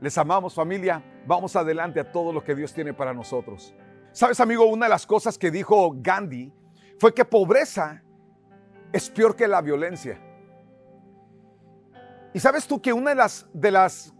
les 0.00 0.18
amamos 0.18 0.54
familia. 0.54 1.02
Vamos 1.26 1.56
adelante 1.56 2.00
a 2.00 2.10
todo 2.10 2.32
lo 2.32 2.42
que 2.42 2.54
Dios 2.54 2.72
tiene 2.72 2.92
para 2.92 3.12
nosotros. 3.12 3.74
Sabes 4.12 4.40
amigo, 4.40 4.66
una 4.66 4.86
de 4.86 4.90
las 4.90 5.06
cosas 5.06 5.38
que 5.38 5.50
dijo 5.50 5.94
Gandhi 5.96 6.52
fue 6.98 7.14
que 7.14 7.24
pobreza 7.24 8.02
es 8.92 9.08
peor 9.10 9.34
que 9.36 9.48
la 9.48 9.62
violencia. 9.62 10.20
Y 12.34 12.40
sabes 12.40 12.66
tú 12.66 12.80
que 12.80 12.92
una 12.92 13.10
de 13.10 13.16
las, 13.16 13.46
de 13.52 13.70
las 13.70 14.14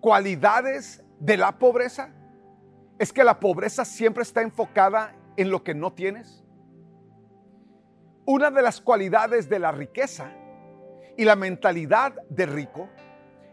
cualidades 0.00 1.04
de 1.20 1.36
la 1.36 1.58
pobreza 1.58 2.10
es 2.98 3.12
que 3.12 3.24
la 3.24 3.38
pobreza 3.38 3.84
siempre 3.84 4.22
está 4.22 4.42
enfocada 4.42 5.14
en 5.36 5.50
lo 5.50 5.62
que 5.62 5.74
no 5.74 5.92
tienes. 5.92 6.44
Una 8.26 8.50
de 8.50 8.62
las 8.62 8.80
cualidades 8.80 9.48
de 9.48 9.58
la 9.58 9.72
riqueza 9.72 10.32
y 11.16 11.24
la 11.24 11.36
mentalidad 11.36 12.14
de 12.28 12.46
rico 12.46 12.88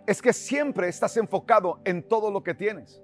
es 0.06 0.22
que 0.22 0.34
siempre 0.34 0.88
estás 0.88 1.18
enfocado 1.18 1.82
en 1.84 2.02
todo 2.02 2.32
lo 2.32 2.44
que 2.44 2.54
tienes. 2.54 3.02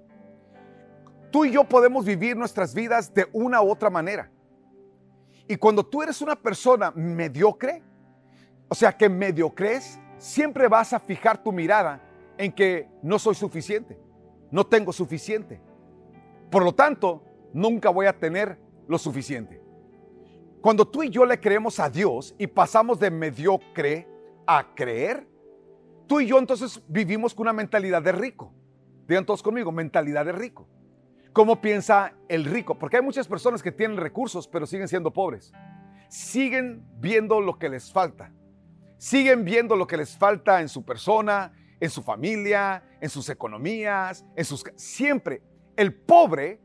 Tú 1.30 1.44
y 1.44 1.52
yo 1.52 1.64
podemos 1.64 2.04
vivir 2.04 2.36
nuestras 2.36 2.74
vidas 2.74 3.12
de 3.12 3.26
una 3.32 3.60
u 3.62 3.70
otra 3.70 3.90
manera. 3.90 4.30
Y 5.46 5.56
cuando 5.56 5.84
tú 5.84 6.02
eres 6.02 6.22
una 6.22 6.36
persona 6.36 6.90
mediocre, 6.92 7.82
o 8.68 8.74
sea 8.74 8.96
que 8.96 9.08
mediocres, 9.08 9.98
siempre 10.16 10.68
vas 10.68 10.92
a 10.92 11.00
fijar 11.00 11.42
tu 11.42 11.52
mirada 11.52 12.00
en 12.38 12.52
que 12.52 12.88
no 13.02 13.18
soy 13.18 13.34
suficiente, 13.34 13.98
no 14.54 14.64
tengo 14.64 14.92
suficiente. 14.92 15.60
Por 16.50 16.64
lo 16.64 16.74
tanto, 16.74 17.22
nunca 17.52 17.90
voy 17.90 18.06
a 18.06 18.18
tener 18.18 18.58
lo 18.88 18.98
suficiente. 18.98 19.60
Cuando 20.62 20.86
tú 20.86 21.02
y 21.02 21.10
yo 21.10 21.26
le 21.26 21.38
creemos 21.38 21.78
a 21.78 21.90
Dios 21.90 22.34
y 22.38 22.46
pasamos 22.46 22.98
de 22.98 23.10
mediocre 23.10 24.08
a 24.46 24.74
creer, 24.74 25.26
Tú 26.06 26.20
y 26.20 26.26
yo 26.26 26.38
entonces 26.38 26.82
vivimos 26.86 27.34
con 27.34 27.44
una 27.44 27.52
mentalidad 27.52 28.02
de 28.02 28.12
rico. 28.12 28.52
Digan 29.08 29.24
todos 29.24 29.42
conmigo, 29.42 29.72
mentalidad 29.72 30.24
de 30.26 30.32
rico. 30.32 30.68
¿Cómo 31.32 31.60
piensa 31.60 32.14
el 32.28 32.44
rico? 32.44 32.78
Porque 32.78 32.98
hay 32.98 33.02
muchas 33.02 33.26
personas 33.26 33.62
que 33.62 33.72
tienen 33.72 33.96
recursos 33.96 34.46
pero 34.46 34.66
siguen 34.66 34.88
siendo 34.88 35.12
pobres. 35.12 35.52
Siguen 36.08 36.84
viendo 36.98 37.40
lo 37.40 37.58
que 37.58 37.68
les 37.68 37.90
falta. 37.90 38.32
Siguen 38.98 39.44
viendo 39.44 39.76
lo 39.76 39.86
que 39.86 39.96
les 39.96 40.16
falta 40.16 40.60
en 40.60 40.68
su 40.68 40.84
persona, 40.84 41.52
en 41.84 41.90
su 41.90 42.02
familia, 42.02 42.82
en 43.00 43.10
sus 43.10 43.28
economías, 43.28 44.24
en 44.34 44.44
sus... 44.44 44.64
Siempre. 44.76 45.42
El 45.76 45.94
pobre 45.94 46.60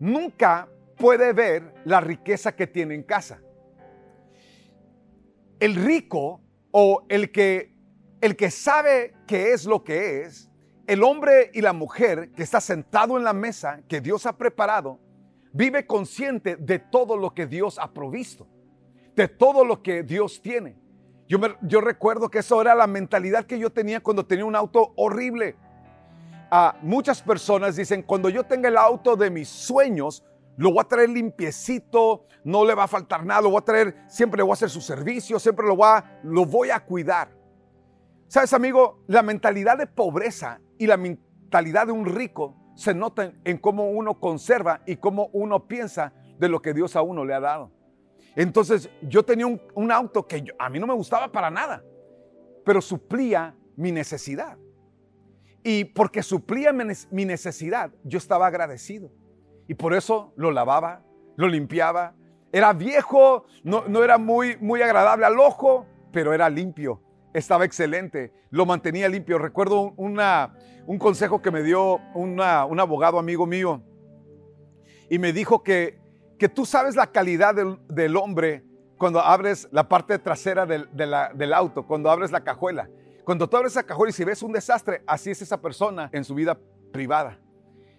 nunca 0.00 0.68
puede 0.96 1.32
ver 1.32 1.74
la 1.84 2.00
riqueza 2.00 2.54
que 2.56 2.66
tiene 2.66 2.94
en 2.94 3.02
casa. 3.02 3.40
El 5.60 5.74
rico 5.74 6.40
o 6.70 7.04
el 7.08 7.30
que 7.30 7.74
el 8.20 8.36
que 8.36 8.50
sabe 8.50 9.12
qué 9.26 9.52
es 9.52 9.66
lo 9.66 9.84
que 9.84 10.22
es, 10.22 10.48
el 10.86 11.02
hombre 11.02 11.50
y 11.52 11.60
la 11.60 11.74
mujer 11.74 12.30
que 12.32 12.42
está 12.42 12.58
sentado 12.58 13.18
en 13.18 13.24
la 13.24 13.34
mesa 13.34 13.82
que 13.86 14.00
Dios 14.00 14.24
ha 14.24 14.38
preparado, 14.38 14.98
vive 15.52 15.86
consciente 15.86 16.56
de 16.56 16.78
todo 16.78 17.18
lo 17.18 17.34
que 17.34 17.46
Dios 17.46 17.78
ha 17.78 17.92
provisto, 17.92 18.48
de 19.14 19.28
todo 19.28 19.62
lo 19.62 19.82
que 19.82 20.02
Dios 20.02 20.40
tiene. 20.40 20.83
Yo, 21.26 21.80
recuerdo 21.80 22.28
que 22.28 22.40
eso 22.40 22.60
era 22.60 22.74
la 22.74 22.86
mentalidad 22.86 23.44
que 23.44 23.58
yo 23.58 23.70
tenía 23.70 24.00
cuando 24.02 24.26
tenía 24.26 24.44
un 24.44 24.56
auto 24.56 24.92
horrible. 24.96 25.56
a 26.50 26.76
muchas 26.82 27.22
personas 27.22 27.76
dicen, 27.76 28.02
cuando 28.02 28.28
yo 28.28 28.44
tenga 28.44 28.68
el 28.68 28.76
auto 28.76 29.16
de 29.16 29.30
mis 29.30 29.48
sueños, 29.48 30.24
lo 30.56 30.70
voy 30.70 30.80
a 30.80 30.84
traer 30.84 31.08
limpiecito, 31.08 32.26
no 32.44 32.64
le 32.64 32.74
va 32.74 32.84
a 32.84 32.88
faltar 32.88 33.24
nada, 33.24 33.40
lo 33.40 33.50
voy 33.50 33.58
a 33.58 33.64
traer, 33.64 33.96
siempre 34.06 34.38
le 34.38 34.42
voy 34.44 34.52
a 34.52 34.54
hacer 34.54 34.70
su 34.70 34.80
servicio, 34.80 35.40
siempre 35.40 35.66
lo, 35.66 35.74
voy 35.74 36.00
lo 36.22 36.44
voy 36.44 36.70
a 36.70 36.80
cuidar. 36.80 37.30
Sabes, 38.28 38.52
amigo, 38.52 39.02
la 39.06 39.22
mentalidad 39.22 39.78
de 39.78 39.86
pobreza 39.86 40.60
y 40.78 40.86
la 40.86 40.96
mentalidad 40.96 41.86
de 41.86 41.92
un 41.92 42.06
rico 42.06 42.56
se 42.76 42.94
notan 42.94 43.40
en 43.44 43.58
cómo 43.58 43.90
uno 43.90 44.20
conserva 44.20 44.82
y 44.86 44.96
cómo 44.96 45.30
uno 45.32 45.66
piensa 45.66 46.12
de 46.38 46.48
lo 46.48 46.60
que 46.60 46.74
Dios 46.74 46.96
a 46.96 47.02
uno 47.02 47.24
le 47.24 47.34
ha 47.34 47.40
dado. 47.40 47.70
Entonces, 48.36 48.90
yo 49.02 49.24
tenía 49.24 49.46
un, 49.46 49.92
auto 49.92 50.26
que 50.26 50.44
a 50.58 50.68
mí 50.68 50.78
no 50.78 50.86
me 50.86 50.94
gustaba 50.94 51.30
para 51.30 51.50
nada, 51.50 51.84
pero 52.64 52.80
suplía 52.80 53.54
mi 53.76 53.92
necesidad. 53.92 54.58
Y 55.62 55.84
porque 55.84 56.22
suplía 56.22 56.72
mi 56.72 57.24
necesidad, 57.24 57.92
yo 58.02 58.18
estaba 58.18 58.46
agradecido. 58.46 59.10
Y 59.66 59.74
por 59.74 59.94
eso 59.94 60.32
lo 60.36 60.50
lavaba, 60.50 61.02
lo 61.36 61.48
limpiaba. 61.48 62.14
Era 62.52 62.72
viejo, 62.72 63.46
no, 63.62 63.86
no 63.88 64.04
era 64.04 64.18
muy, 64.18 64.56
muy 64.58 64.82
agradable 64.82 65.24
al 65.24 65.38
ojo, 65.38 65.86
pero 66.12 66.34
era 66.34 66.50
limpio 66.50 67.00
estaba 67.34 67.64
excelente, 67.64 68.32
lo 68.50 68.64
mantenía 68.64 69.08
limpio. 69.08 69.38
Recuerdo 69.38 69.92
un 69.96 70.98
consejo 70.98 71.42
que 71.42 71.50
me 71.50 71.62
dio 71.62 71.96
un 72.14 72.40
abogado 72.40 73.18
amigo 73.18 73.44
mío 73.44 73.82
y 75.10 75.18
me 75.18 75.32
dijo 75.32 75.62
que, 75.62 75.98
que 76.44 76.50
tú 76.50 76.66
sabes 76.66 76.94
la 76.94 77.06
calidad 77.06 77.54
del, 77.54 78.16
hombre 78.18 78.62
cuando 78.98 79.18
abres 79.18 79.66
la 79.72 79.88
parte 79.88 80.18
trasera 80.18 80.66
del, 80.66 81.52
auto, 81.54 81.86
cuando 81.86 82.10
abres 82.10 82.30
la 82.32 82.44
cajuela. 82.44 82.86
Cuando 83.24 83.48
tú 83.48 83.56
abres 83.56 83.74
la 83.74 83.82
cajuela 83.82 84.10
y 84.10 84.12
si 84.12 84.24
ves 84.24 84.42
un 84.42 84.52
desastre, 84.52 85.02
así 85.06 85.30
es 85.30 85.40
esa 85.40 85.58
persona 85.62 86.10
en 86.12 86.22
su 86.22 86.34
vida 86.34 86.58
privada. 86.92 87.38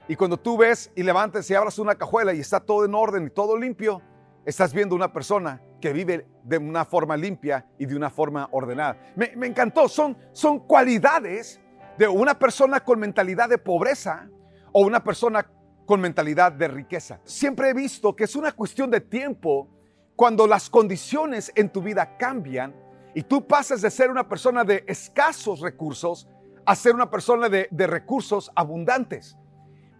Y 0.07 0.15
cuando 0.15 0.37
tú 0.37 0.57
ves 0.57 0.91
y 0.93 1.01
levantas 1.01 1.49
y 1.49 1.55
abras 1.55 1.79
una 1.79 1.95
cajuela 1.95 2.35
y 2.35 2.39
está 2.39 2.59
todo 2.59 2.85
en 2.85 2.93
orden 2.93 3.25
y 3.25 3.29
todo 3.31 3.57
limpio, 3.57 4.03
estás 4.45 4.75
viendo 4.75 4.93
una 4.93 5.11
persona 5.11 5.59
que 5.81 5.91
vive 5.91 6.27
de 6.43 6.59
una 6.59 6.85
forma 6.85 7.17
limpia 7.17 7.65
y 7.79 7.87
de 7.87 7.95
una 7.95 8.11
forma 8.11 8.47
ordenada. 8.51 8.95
Me, 9.15 9.47
encantó, 9.47 9.89
son, 9.89 10.15
son 10.33 10.59
cualidades 10.59 11.59
de 11.97 12.07
una 12.07 12.37
persona 12.37 12.79
con 12.81 12.99
mentalidad 12.99 13.49
de 13.49 13.57
pobreza 13.57 14.29
o 14.71 14.81
una 14.85 15.03
persona 15.03 15.47
con 15.85 16.01
mentalidad 16.01 16.51
de 16.51 16.67
riqueza. 16.67 17.19
Siempre 17.23 17.69
he 17.69 17.73
visto 17.73 18.15
que 18.15 18.23
es 18.23 18.35
una 18.35 18.51
cuestión 18.51 18.89
de 18.89 19.01
tiempo 19.01 19.69
cuando 20.15 20.47
las 20.47 20.69
condiciones 20.69 21.51
en 21.55 21.69
tu 21.69 21.81
vida 21.81 22.17
cambian 22.17 22.73
y 23.13 23.23
tú 23.23 23.45
pasas 23.47 23.81
de 23.81 23.91
ser 23.91 24.09
una 24.09 24.27
persona 24.27 24.63
de 24.63 24.83
escasos 24.87 25.61
recursos 25.61 26.27
a 26.65 26.75
ser 26.75 26.95
una 26.95 27.09
persona 27.09 27.47
de, 27.47 27.87
recursos 27.87 28.51
abundantes. 28.55 29.37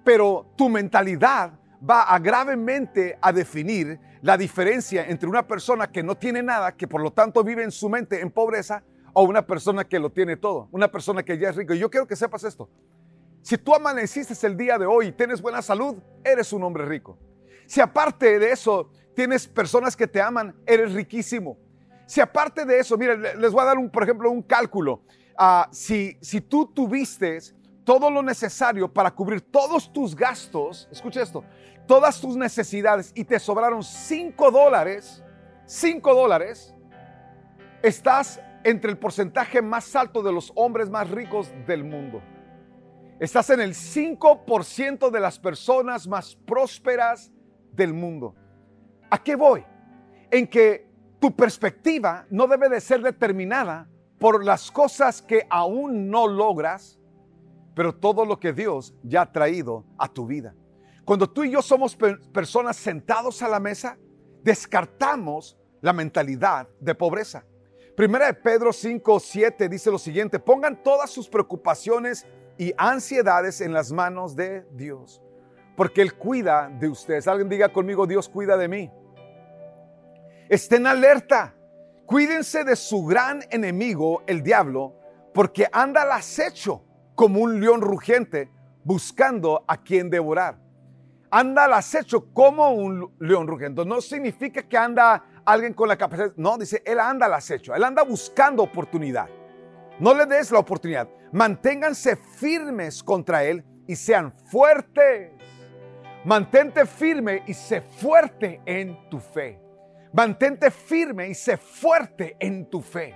Pero 0.04 0.51
tu 0.58 0.70
mentalidad 0.70 1.54
va 1.88 2.04
a 2.04 2.20
gravemente 2.20 3.18
a 3.22 3.32
definir 3.32 4.00
la 4.22 4.38
diferencia 4.38 5.06
entre 5.08 5.30
una 5.30 5.48
persona 5.48 5.92
que 5.92 6.01
no 6.01 6.15
tiene 6.15 6.42
nada, 6.42 6.75
que 6.75 6.88
por 6.88 7.01
lo 7.01 7.12
tanto 7.12 7.44
vive 7.44 7.63
en 7.63 7.72
su 7.72 7.89
mente 7.89 8.22
en 8.22 8.32
pobreza, 8.32 8.84
o 9.13 9.24
una 9.24 9.46
persona 9.46 9.86
que 9.86 9.98
lo 9.98 10.12
tiene 10.12 10.36
todo, 10.36 10.68
una 10.72 10.92
persona 10.92 11.24
que 11.24 11.38
ya 11.38 11.50
es 11.50 11.56
rico. 11.56 11.74
Y 11.74 11.80
yo 11.80 11.89
quiero 11.89 12.06
que 12.06 12.18
sepas 12.18 12.44
esto. 12.44 12.70
Si 13.46 13.60
tú 13.60 13.75
amaneciste 13.75 14.48
el 14.48 14.58
día 14.58 14.80
de 14.80 14.88
hoy 14.88 15.06
y 15.06 15.12
tienes 15.12 15.40
buena 15.40 15.62
salud, 15.62 15.98
eres 16.24 16.52
un 16.52 16.64
hombre 16.64 16.84
rico. 16.84 17.16
Si 17.68 17.80
aparte 17.80 18.40
de 18.40 18.50
eso 18.50 18.90
tienes 19.14 19.48
personas 19.48 19.96
que 19.96 20.08
te 20.08 20.20
aman, 20.20 20.56
eres 20.66 20.94
riquísimo. 20.94 21.56
Si 22.08 22.20
aparte 22.20 22.66
de 22.66 22.80
eso, 22.80 22.98
mira, 22.98 23.16
les 23.16 23.52
voy 23.52 23.62
a 23.62 23.66
dar 23.66 23.78
un, 23.78 23.92
por 23.92 24.02
ejemplo, 24.02 24.32
un 24.32 24.42
cálculo. 24.42 25.04
Ah, 25.38 25.70
si, 25.72 26.18
si 26.22 26.42
tú 26.42 26.66
tuviste 26.66 27.38
todo 27.84 28.10
lo 28.10 28.24
necesario 28.24 28.92
para 28.92 29.12
cubrir 29.12 29.42
todos 29.42 29.94
tus 29.94 30.16
gastos, 30.16 30.90
escucha 30.92 31.22
esto, 31.22 31.44
todas 31.86 32.20
tus 32.20 32.36
necesidades 32.36 33.12
y 33.14 33.25
te 33.25 33.38
sobraron 33.38 33.84
5 33.84 34.50
dólares, 34.50 35.24
5 35.68 36.16
dólares, 36.16 36.74
estás 37.84 38.42
entre 38.64 38.90
el 38.90 38.98
porcentaje 38.98 39.62
más 39.62 39.96
alto 39.96 40.24
de 40.24 40.34
los 40.34 40.52
hombres 40.56 40.90
más 40.90 41.12
ricos 41.12 41.52
del 41.68 41.84
mundo. 41.84 42.24
Estás 43.17 43.50
en 43.50 43.62
el 43.62 43.74
5% 43.74 45.10
de 45.10 45.19
las 45.22 45.39
personas 45.39 46.05
más 46.05 46.36
prósperas 46.36 47.31
del 47.72 47.93
mundo. 47.93 48.36
¿A 49.10 49.24
qué 49.24 49.38
voy? 49.38 49.63
En 50.29 50.48
que 50.48 50.89
tu 51.22 51.34
perspectiva 51.34 52.25
no 52.29 52.45
debe 52.45 52.67
de 52.67 52.81
ser 52.81 53.01
determinada 53.01 53.89
por 54.19 54.43
las 54.43 54.69
cosas 54.69 55.22
que 55.22 55.48
aún 55.50 56.10
no 56.10 56.27
logras, 56.27 57.00
pero 57.74 57.95
todo 57.95 58.25
lo 58.25 58.38
que 58.38 58.51
Dios 58.51 58.93
ya 59.01 59.22
ha 59.22 59.31
traído 59.31 59.86
a 59.98 60.10
tu 60.10 60.25
vida. 60.27 60.53
Cuando 61.05 61.29
tú 61.29 61.45
y 61.45 61.51
yo 61.51 61.62
somos 61.62 61.95
personas 61.95 62.75
sentados 62.75 63.41
a 63.41 63.48
la 63.48 63.62
mesa, 63.62 63.98
descartamos 64.43 65.57
la 65.79 65.93
mentalidad 65.93 66.67
de 66.81 66.95
pobreza. 66.95 67.45
Primera 67.95 68.25
de 68.25 68.34
Pedro 68.34 68.74
5, 68.74 69.22
7 69.22 69.69
dice 69.69 69.89
lo 69.89 70.00
siguiente, 70.00 70.38
pongan 70.38 70.84
todas 70.84 71.10
sus 71.10 71.29
preocupaciones 71.29 72.25
y 72.57 72.74
ansiedades 72.77 73.62
en 73.62 73.74
las 73.74 73.91
manos 73.91 74.35
de 74.35 74.65
Dios, 74.71 75.21
porque 75.75 76.01
Él 76.01 76.15
cuida 76.15 76.69
de 76.69 76.88
ustedes. 76.88 77.27
Alguien 77.27 77.50
diga 77.50 77.71
conmigo, 77.71 78.07
Dios 78.07 78.29
cuida 78.29 78.57
de 78.57 78.67
mí. 78.67 78.91
Estén 80.50 80.88
alerta, 80.88 81.55
cuídense 82.05 82.63
de 82.63 82.75
su 82.75 83.05
gran 83.05 83.41
enemigo, 83.50 84.24
el 84.27 84.43
diablo, 84.43 84.95
porque 85.33 85.67
anda 85.71 86.03
al 86.03 86.12
acecho 86.12 86.83
como 87.15 87.41
un 87.41 87.59
león 87.59 87.81
rugiente 87.81 88.50
buscando 88.83 89.65
a 89.67 89.77
quien 89.77 90.09
devorar. 90.09 90.57
Anda 91.31 91.65
al 91.65 91.74
acecho 91.74 92.31
como 92.31 92.71
un 92.71 93.13
león 93.19 93.47
rugiente. 93.47 93.83
No 93.83 94.00
significa 94.00 94.62
que 94.63 94.77
anda 94.77 95.24
alguien 95.43 95.74
con 95.74 95.89
la 95.89 95.97
capacidad. 95.97 96.31
No, 96.38 96.57
dice, 96.57 96.81
él 96.85 97.00
anda 97.00 97.25
al 97.25 97.33
acecho. 97.33 97.74
Él 97.75 97.83
anda 97.83 98.03
buscando 98.03 98.63
oportunidad. 98.63 99.27
No 100.00 100.14
le 100.14 100.25
des 100.25 100.52
la 100.52 100.60
oportunidad. 100.60 101.08
Manténganse 101.32 102.16
firmes 102.16 103.04
contra 103.04 103.44
él 103.44 103.64
y 103.88 103.96
sean 103.96 104.34
fuertes. 104.48 105.32
Mantente 106.24 106.86
firme 106.86 107.44
y 107.46 107.53
sé 107.53 107.81
fuerte 107.81 108.62
en 108.66 109.10
tu 109.10 109.20
fe. 109.20 109.60
Mantente 110.12 110.72
firme 110.72 111.29
y 111.29 111.34
sé 111.34 111.58
fuerte 111.58 112.36
en 112.40 112.70
tu 112.70 112.81
fe. 112.81 113.16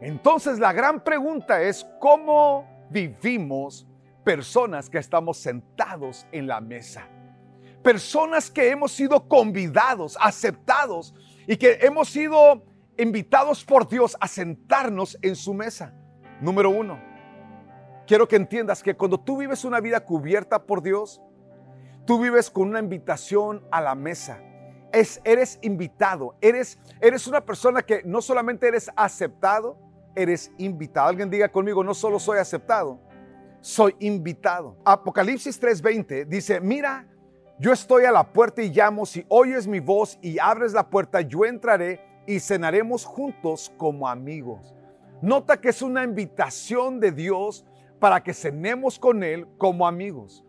Entonces 0.00 0.58
la 0.58 0.72
gran 0.72 1.02
pregunta 1.02 1.62
es, 1.62 1.86
¿cómo 2.00 2.66
vivimos 2.90 3.86
personas 4.24 4.90
que 4.90 4.98
estamos 4.98 5.38
sentados 5.38 6.26
en 6.32 6.46
la 6.46 6.60
mesa. 6.60 7.08
Personas 7.82 8.50
que 8.50 8.70
hemos 8.70 8.92
sido 8.92 9.26
convidados, 9.28 10.16
aceptados 10.20 11.14
y 11.46 11.56
que 11.56 11.78
hemos 11.80 12.08
sido 12.08 12.64
invitados 12.98 13.64
por 13.64 13.88
Dios 13.88 14.16
a 14.20 14.28
sentarnos 14.28 15.16
en 15.22 15.34
su 15.34 15.54
mesa. 15.54 15.94
Número 16.40 16.70
uno, 16.70 16.98
quiero 18.06 18.26
que 18.26 18.36
entiendas 18.36 18.82
que 18.82 18.96
cuando 18.96 19.20
tú 19.20 19.36
vives 19.36 19.64
una 19.64 19.80
vida 19.80 20.00
cubierta 20.00 20.64
por 20.64 20.82
Dios, 20.82 21.20
tú 22.06 22.18
vives 22.18 22.50
con 22.50 22.68
una 22.68 22.78
invitación 22.78 23.62
a 23.70 23.80
la 23.80 23.94
mesa. 23.94 24.40
Es, 24.92 25.20
eres 25.22 25.58
invitado, 25.62 26.34
eres, 26.40 26.78
eres 27.00 27.26
una 27.26 27.42
persona 27.42 27.82
que 27.82 28.02
no 28.04 28.22
solamente 28.22 28.66
eres 28.66 28.90
aceptado, 28.96 29.78
eres 30.16 30.50
invitado. 30.58 31.08
Alguien 31.08 31.30
diga 31.30 31.48
conmigo, 31.50 31.84
no 31.84 31.94
solo 31.94 32.18
soy 32.18 32.38
aceptado, 32.38 32.98
soy 33.60 33.94
invitado. 34.00 34.76
Apocalipsis 34.84 35.60
3:20 35.60 36.26
dice, 36.26 36.58
mira, 36.60 37.06
yo 37.58 37.70
estoy 37.72 38.06
a 38.06 38.12
la 38.12 38.32
puerta 38.32 38.62
y 38.62 38.70
llamo, 38.70 39.04
si 39.04 39.26
oyes 39.28 39.66
mi 39.66 39.80
voz 39.80 40.18
y 40.22 40.38
abres 40.38 40.72
la 40.72 40.88
puerta, 40.88 41.20
yo 41.20 41.44
entraré 41.44 42.00
y 42.26 42.40
cenaremos 42.40 43.04
juntos 43.04 43.70
como 43.76 44.08
amigos. 44.08 44.74
Nota 45.22 45.60
que 45.60 45.68
es 45.68 45.82
una 45.82 46.04
invitación 46.04 47.00
de 47.00 47.12
Dios 47.12 47.64
para 47.98 48.22
que 48.22 48.32
cenemos 48.32 48.98
con 48.98 49.22
Él 49.22 49.46
como 49.58 49.86
amigos. 49.86 50.44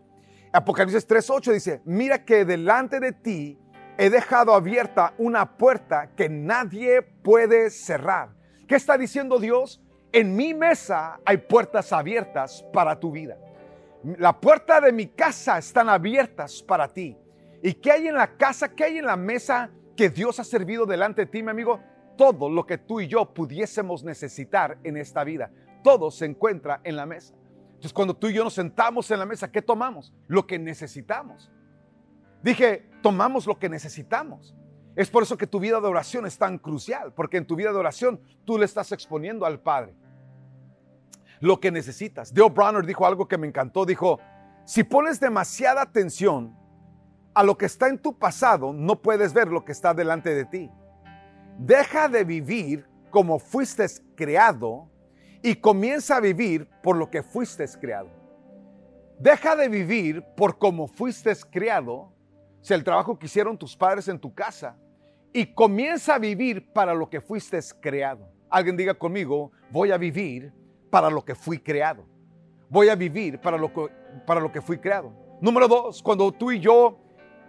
Apocalipsis 0.53 1.07
3:8 1.07 1.53
dice, 1.53 1.81
mira 1.85 2.23
que 2.23 2.45
delante 2.45 2.99
de 2.99 3.11
ti 3.11 3.59
he 3.97 4.09
dejado 4.09 4.53
abierta 4.53 5.13
una 5.17 5.57
puerta 5.57 6.11
que 6.15 6.29
nadie 6.29 7.01
puede 7.01 7.69
cerrar 7.69 8.41
¿Qué 8.71 8.77
está 8.77 8.97
diciendo 8.97 9.37
Dios? 9.37 9.81
En 10.13 10.33
mi 10.33 10.53
mesa 10.53 11.19
hay 11.25 11.35
puertas 11.35 11.91
abiertas 11.91 12.63
para 12.71 12.97
tu 12.97 13.11
vida. 13.11 13.37
La 14.17 14.39
puerta 14.39 14.79
de 14.79 14.93
mi 14.93 15.07
casa 15.07 15.57
están 15.57 15.89
abiertas 15.89 16.63
para 16.63 16.87
ti. 16.87 17.17
¿Y 17.61 17.73
qué 17.73 17.91
hay 17.91 18.07
en 18.07 18.15
la 18.15 18.37
casa? 18.37 18.69
¿Qué 18.69 18.85
hay 18.85 18.99
en 18.99 19.07
la 19.07 19.17
mesa 19.17 19.69
que 19.97 20.09
Dios 20.09 20.39
ha 20.39 20.45
servido 20.45 20.85
delante 20.85 21.25
de 21.25 21.27
ti, 21.27 21.43
mi 21.43 21.49
amigo? 21.49 21.81
Todo 22.21 22.51
lo 22.51 22.67
que 22.67 22.77
tú 22.77 23.01
y 23.01 23.07
yo 23.07 23.33
pudiésemos 23.33 24.03
necesitar 24.03 24.77
en 24.83 24.95
esta 24.95 25.23
vida. 25.23 25.49
Todo 25.83 26.11
se 26.11 26.25
encuentra 26.25 26.79
en 26.83 26.95
la 26.95 27.07
mesa. 27.07 27.33
Entonces, 27.69 27.93
cuando 27.93 28.15
tú 28.15 28.27
y 28.27 28.33
yo 28.33 28.43
nos 28.43 28.53
sentamos 28.53 29.09
en 29.09 29.17
la 29.17 29.25
mesa, 29.25 29.51
¿qué 29.51 29.59
tomamos? 29.59 30.13
Lo 30.27 30.45
que 30.45 30.59
necesitamos. 30.59 31.51
Dije, 32.43 32.87
tomamos 33.01 33.47
lo 33.47 33.57
que 33.57 33.69
necesitamos. 33.69 34.55
Es 34.95 35.09
por 35.09 35.23
eso 35.23 35.35
que 35.35 35.47
tu 35.47 35.59
vida 35.59 35.81
de 35.81 35.87
oración 35.87 36.27
es 36.27 36.37
tan 36.37 36.59
crucial, 36.59 37.11
porque 37.11 37.37
en 37.37 37.47
tu 37.47 37.55
vida 37.55 37.71
de 37.71 37.79
oración 37.79 38.21
tú 38.45 38.59
le 38.59 38.65
estás 38.65 38.91
exponiendo 38.91 39.43
al 39.43 39.59
Padre 39.59 39.95
lo 41.39 41.59
que 41.59 41.71
necesitas. 41.71 42.31
Dale 42.31 42.51
Bronner 42.51 42.85
dijo 42.85 43.03
algo 43.07 43.27
que 43.27 43.39
me 43.39 43.47
encantó, 43.47 43.83
dijo, 43.83 44.19
si 44.63 44.83
pones 44.83 45.19
demasiada 45.19 45.81
atención 45.81 46.55
a 47.33 47.41
lo 47.41 47.57
que 47.57 47.65
está 47.65 47.87
en 47.87 47.97
tu 47.97 48.19
pasado, 48.19 48.73
no 48.73 49.01
puedes 49.01 49.33
ver 49.33 49.47
lo 49.47 49.65
que 49.65 49.71
está 49.71 49.95
delante 49.95 50.35
de 50.35 50.45
ti. 50.45 50.71
Deja 51.57 52.07
de 52.07 52.23
vivir 52.23 52.85
como 53.09 53.39
fuiste 53.39 53.85
creado 54.15 54.89
y 55.43 55.55
comienza 55.55 56.17
a 56.17 56.19
vivir 56.19 56.67
por 56.81 56.95
lo 56.95 57.09
que 57.09 57.23
fuiste 57.23 57.65
creado. 57.79 58.09
Deja 59.19 59.55
de 59.55 59.69
vivir 59.69 60.23
por 60.35 60.57
como 60.57 60.87
fuiste 60.87 61.33
creado 61.51 62.11
si 62.61 62.73
el 62.73 62.83
trabajo 62.83 63.17
que 63.17 63.25
hicieron 63.25 63.57
tus 63.57 63.75
padres 63.75 64.07
en 64.07 64.19
tu 64.19 64.33
casa 64.33 64.77
y 65.33 65.53
comienza 65.53 66.15
a 66.15 66.19
vivir 66.19 66.71
para 66.73 66.93
lo 66.93 67.09
que 67.09 67.21
fuiste 67.21 67.59
creado. 67.79 68.27
Alguien 68.49 68.75
diga 68.75 68.93
conmigo, 68.93 69.51
voy 69.71 69.91
a 69.91 69.97
vivir 69.97 70.53
para 70.89 71.09
lo 71.09 71.23
que 71.23 71.35
fui 71.35 71.59
creado. 71.59 72.05
Voy 72.69 72.89
a 72.89 72.95
vivir 72.95 73.39
para 73.39 73.57
lo 73.57 73.71
que, 73.73 73.89
para 74.25 74.39
lo 74.39 74.51
que 74.51 74.61
fui 74.61 74.77
creado. 74.77 75.13
Número 75.39 75.67
dos, 75.67 76.01
cuando 76.01 76.31
tú 76.31 76.51
y 76.51 76.59
yo 76.59 76.99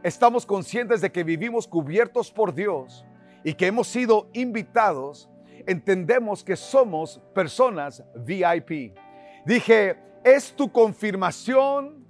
estamos 0.03 0.47
conscientes 0.47 1.01
de 1.01 1.13
que 1.13 1.25
vivimos 1.25 1.67
cubiertos 1.67 2.31
por 2.31 2.55
Dios 2.55 3.05
y 3.45 3.55
que 3.55 3.67
hemos 3.67 3.89
sido 3.89 4.29
invitados, 4.33 5.29
entendemos 5.67 6.45
que 6.45 6.57
somos 6.57 7.21
personas 7.35 8.05
VIP. 8.15 8.97
Dije, 9.45 9.97
es 10.25 10.55
tu 10.55 10.71
confirmación 10.71 12.07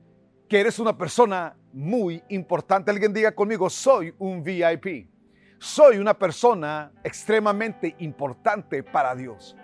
que 0.48 0.60
eres 0.60 0.78
una 0.78 0.96
persona 0.96 1.56
muy 1.72 2.22
importante. 2.28 2.90
Alguien 2.90 3.12
diga 3.12 3.34
conmigo, 3.34 3.70
soy 3.70 4.14
un 4.18 4.42
VIP. 4.42 5.08
Soy 5.58 5.98
una 5.98 6.18
persona 6.18 6.92
extremadamente 7.04 7.94
importante 8.00 8.82
para 8.82 9.14
Dios. 9.14 9.56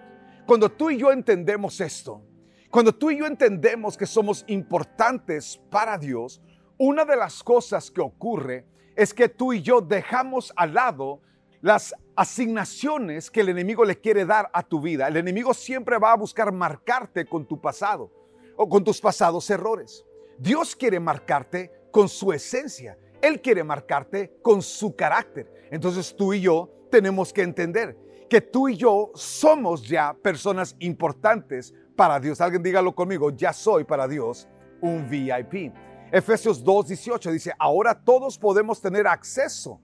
Cuando 0.47 0.71
tú 0.71 0.91
y 0.91 0.97
yo 0.97 1.13
entendemos 1.13 1.81
esto, 1.81 2.23
cuando 2.71 2.95
tú 2.95 3.11
y 3.11 3.19
yo 3.19 3.27
entendemos 3.27 3.97
que 3.97 4.07
somos 4.07 4.45
importantes 4.47 5.61
para 5.71 5.99
Dios, 5.99 6.41
una 6.79 7.05
de 7.05 7.17
las 7.17 7.43
cosas 7.43 7.91
que 7.91 8.01
ocurre 8.01 8.67
es 8.95 9.13
que 9.13 9.29
tú 9.29 9.53
y 9.53 9.61
yo 9.61 9.81
dejamos 9.81 10.53
al 10.57 10.75
lado 10.75 11.21
las 11.61 11.95
asignaciones 12.15 13.31
que 13.31 13.41
el 13.41 13.49
enemigo 13.49 13.85
le 13.85 14.01
quiere 14.01 14.25
dar 14.25 14.51
a 14.53 14.63
tu 14.63 14.81
vida. 14.81 15.09
El 15.09 15.17
enemigo 15.17 15.55
siempre 15.55 15.99
va 15.99 16.13
a 16.13 16.17
buscar 16.17 16.53
marcarte 16.53 17.27
con 17.27 17.47
tu 17.47 17.61
pasado 17.61 18.13
o 18.57 18.69
con 18.69 18.85
tus 18.85 19.01
pasados 19.01 19.49
errores. 19.51 20.05
Dios 20.39 20.77
quiere 20.77 21.01
marcarte 21.01 21.71
con 21.91 22.09
su 22.09 22.33
esencia. 22.33 22.99
Él 23.21 23.41
quiere 23.41 23.65
marcarte 23.65 24.39
con 24.43 24.63
su 24.63 24.95
carácter. 24.95 25.69
Entonces 25.71 26.15
tú 26.17 26.33
y 26.33 26.41
yo 26.41 26.71
tenemos 26.91 27.33
que 27.33 27.43
entender 27.43 27.97
que 28.29 28.41
tú 28.41 28.69
y 28.69 28.77
yo 28.77 29.11
somos 29.15 29.87
ya 29.89 30.15
personas 30.15 30.77
importantes 30.79 31.75
para 31.97 32.21
Dios. 32.21 32.41
Alguien 32.41 32.63
dígalo 32.63 32.95
conmigo, 32.95 33.31
ya 33.31 33.53
soy 33.53 33.85
para 33.85 34.07
Dios 34.07 34.49
un 34.81 35.09
VIP. 35.09 35.73
Efesios 36.13 36.65
2.18 36.65 37.33
dice, 37.33 37.53
ahora 37.59 37.95
todos 37.95 38.39
podemos 38.39 38.81
tener 38.81 39.07
acceso 39.07 39.81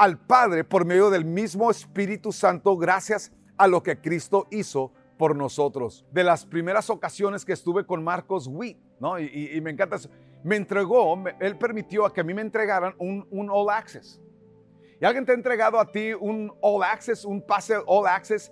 al 0.00 0.16
Padre 0.18 0.64
por 0.64 0.86
medio 0.86 1.10
del 1.10 1.26
mismo 1.26 1.70
Espíritu 1.70 2.32
Santo 2.32 2.74
gracias 2.78 3.30
a 3.58 3.68
lo 3.68 3.82
que 3.82 4.00
Cristo 4.00 4.46
hizo 4.50 4.94
por 5.18 5.36
nosotros. 5.36 6.06
De 6.10 6.24
las 6.24 6.46
primeras 6.46 6.88
ocasiones 6.88 7.44
que 7.44 7.52
estuve 7.52 7.84
con 7.84 8.02
Marcos 8.02 8.46
Witt, 8.46 8.78
¿no? 8.98 9.20
Y, 9.20 9.60
me 9.60 9.72
encanta 9.72 9.96
eso. 9.96 10.08
Me 10.42 10.56
entregó, 10.56 11.22
él 11.38 11.58
permitió 11.58 12.06
a 12.06 12.14
que 12.14 12.22
a 12.22 12.24
mí 12.24 12.32
me 12.32 12.40
entregaran 12.40 12.94
un, 12.96 13.28
un 13.30 13.50
All 13.50 13.68
Access. 13.68 14.18
¿Y 14.98 15.04
alguien 15.04 15.26
te 15.26 15.32
ha 15.32 15.34
entregado 15.34 15.78
a 15.78 15.92
ti 15.92 16.14
un 16.14 16.50
All 16.62 16.82
Access, 16.82 17.26
un 17.26 17.42
pase 17.42 17.74
All 17.86 18.06
Access 18.06 18.50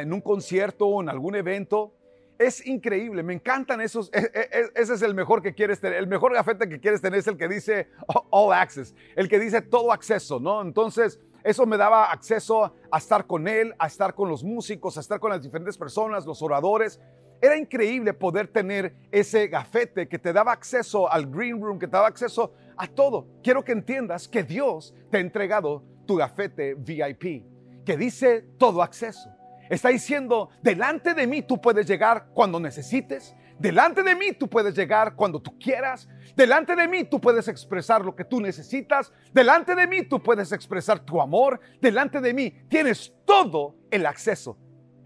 en 0.00 0.12
un 0.12 0.20
concierto 0.20 0.86
o 0.86 1.02
en 1.02 1.08
algún 1.08 1.34
evento? 1.34 1.92
Es 2.40 2.66
increíble, 2.66 3.22
me 3.22 3.34
encantan 3.34 3.82
esos. 3.82 4.10
E, 4.14 4.18
e, 4.18 4.40
e, 4.40 4.70
ese 4.74 4.94
es 4.94 5.02
el 5.02 5.14
mejor 5.14 5.42
que 5.42 5.52
quieres 5.52 5.78
tener. 5.78 5.98
El 5.98 6.06
mejor 6.06 6.32
gafete 6.32 6.70
que 6.70 6.80
quieres 6.80 7.02
tener 7.02 7.18
es 7.18 7.26
el 7.26 7.36
que 7.36 7.46
dice 7.46 7.90
All 8.30 8.54
Access, 8.54 8.94
el 9.14 9.28
que 9.28 9.38
dice 9.38 9.60
todo 9.60 9.92
acceso, 9.92 10.40
¿no? 10.40 10.62
Entonces, 10.62 11.20
eso 11.44 11.66
me 11.66 11.76
daba 11.76 12.10
acceso 12.10 12.72
a 12.90 12.96
estar 12.96 13.26
con 13.26 13.46
él, 13.46 13.74
a 13.78 13.88
estar 13.88 14.14
con 14.14 14.30
los 14.30 14.42
músicos, 14.42 14.96
a 14.96 15.00
estar 15.00 15.20
con 15.20 15.28
las 15.28 15.42
diferentes 15.42 15.76
personas, 15.76 16.24
los 16.24 16.40
oradores. 16.40 16.98
Era 17.42 17.58
increíble 17.58 18.14
poder 18.14 18.48
tener 18.48 18.94
ese 19.10 19.48
gafete 19.48 20.08
que 20.08 20.18
te 20.18 20.32
daba 20.32 20.52
acceso 20.52 21.12
al 21.12 21.26
green 21.26 21.60
room, 21.60 21.78
que 21.78 21.88
te 21.88 21.92
daba 21.92 22.08
acceso 22.08 22.54
a 22.78 22.86
todo. 22.86 23.26
Quiero 23.42 23.62
que 23.62 23.72
entiendas 23.72 24.26
que 24.26 24.44
Dios 24.44 24.94
te 25.10 25.18
ha 25.18 25.20
entregado 25.20 25.84
tu 26.06 26.16
gafete 26.16 26.72
VIP, 26.72 27.44
que 27.84 27.98
dice 27.98 28.46
todo 28.56 28.82
acceso. 28.82 29.28
Está 29.70 29.88
diciendo, 29.88 30.50
delante 30.62 31.14
de 31.14 31.26
mí 31.26 31.40
tú 31.40 31.58
puedes 31.58 31.86
llegar 31.86 32.26
cuando 32.34 32.60
necesites, 32.60 33.34
delante 33.58 34.02
de 34.02 34.14
mí 34.14 34.32
tú 34.32 34.50
puedes 34.50 34.74
llegar 34.74 35.14
cuando 35.14 35.40
tú 35.40 35.58
quieras, 35.58 36.06
Delante 36.36 36.76
de 36.76 36.88
mí 36.88 37.04
tú 37.04 37.20
puedes 37.20 37.48
expresar 37.48 38.04
lo 38.04 38.14
que 38.14 38.24
tú 38.24 38.40
necesitas. 38.40 39.12
Delante 39.32 39.74
de 39.74 39.86
mí 39.86 40.04
tú 40.04 40.22
puedes 40.22 40.52
expresar 40.52 41.00
tu 41.00 41.20
amor. 41.20 41.60
Delante 41.80 42.20
de 42.20 42.32
mí 42.32 42.50
tienes 42.68 43.12
todo 43.24 43.76
el 43.90 44.06
acceso. 44.06 44.56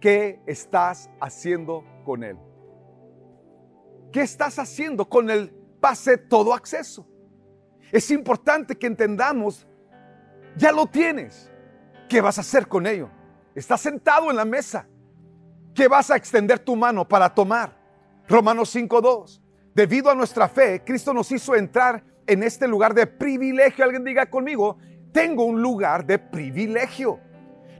¿Qué 0.00 0.40
estás 0.46 1.10
haciendo 1.20 1.84
con 2.04 2.22
él? 2.22 2.36
¿Qué 4.12 4.20
estás 4.20 4.58
haciendo 4.58 5.08
con 5.08 5.30
el 5.30 5.50
pase 5.80 6.18
todo 6.18 6.54
acceso? 6.54 7.08
Es 7.90 8.10
importante 8.10 8.76
que 8.76 8.86
entendamos, 8.86 9.66
ya 10.56 10.72
lo 10.72 10.86
tienes. 10.86 11.50
¿Qué 12.08 12.20
vas 12.20 12.38
a 12.38 12.42
hacer 12.42 12.68
con 12.68 12.86
ello? 12.86 13.10
Estás 13.54 13.80
sentado 13.80 14.30
en 14.30 14.36
la 14.36 14.44
mesa. 14.44 14.86
¿Qué 15.74 15.88
vas 15.88 16.10
a 16.10 16.16
extender 16.16 16.58
tu 16.58 16.76
mano 16.76 17.06
para 17.06 17.32
tomar? 17.32 17.76
Romanos 18.28 18.74
5.2. 18.74 19.40
Debido 19.74 20.10
a 20.10 20.14
nuestra 20.14 20.48
fe, 20.48 20.82
Cristo 20.84 21.12
nos 21.12 21.30
hizo 21.32 21.54
entrar 21.54 22.04
en 22.26 22.42
este 22.42 22.68
lugar 22.68 22.94
de 22.94 23.06
privilegio. 23.06 23.84
Alguien 23.84 24.04
diga 24.04 24.26
conmigo, 24.26 24.78
tengo 25.12 25.44
un 25.44 25.60
lugar 25.60 26.04
de 26.04 26.18
privilegio. 26.18 27.20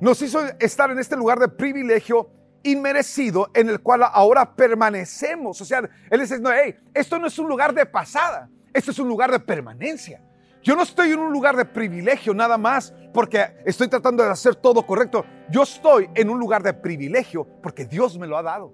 Nos 0.00 0.20
hizo 0.22 0.40
estar 0.58 0.90
en 0.90 0.98
este 0.98 1.16
lugar 1.16 1.38
de 1.38 1.48
privilegio 1.48 2.30
inmerecido 2.62 3.50
en 3.54 3.68
el 3.68 3.80
cual 3.80 4.02
ahora 4.04 4.54
permanecemos. 4.56 5.60
O 5.60 5.64
sea, 5.64 5.88
Él 6.10 6.20
dice, 6.20 6.40
no, 6.40 6.50
hey, 6.52 6.76
esto 6.94 7.18
no 7.18 7.26
es 7.26 7.38
un 7.38 7.48
lugar 7.48 7.74
de 7.74 7.86
pasada, 7.86 8.48
esto 8.72 8.90
es 8.90 8.98
un 8.98 9.08
lugar 9.08 9.30
de 9.30 9.38
permanencia. 9.40 10.22
Yo 10.64 10.74
no 10.74 10.82
estoy 10.82 11.12
en 11.12 11.18
un 11.18 11.30
lugar 11.30 11.56
de 11.56 11.66
privilegio 11.66 12.32
nada 12.32 12.56
más 12.56 12.94
porque 13.12 13.54
estoy 13.66 13.86
tratando 13.86 14.24
de 14.24 14.30
hacer 14.30 14.56
todo 14.56 14.86
correcto. 14.86 15.22
Yo 15.50 15.62
estoy 15.62 16.08
en 16.14 16.30
un 16.30 16.40
lugar 16.40 16.62
de 16.62 16.72
privilegio 16.72 17.46
porque 17.62 17.84
Dios 17.84 18.18
me 18.18 18.26
lo 18.26 18.38
ha 18.38 18.42
dado. 18.42 18.72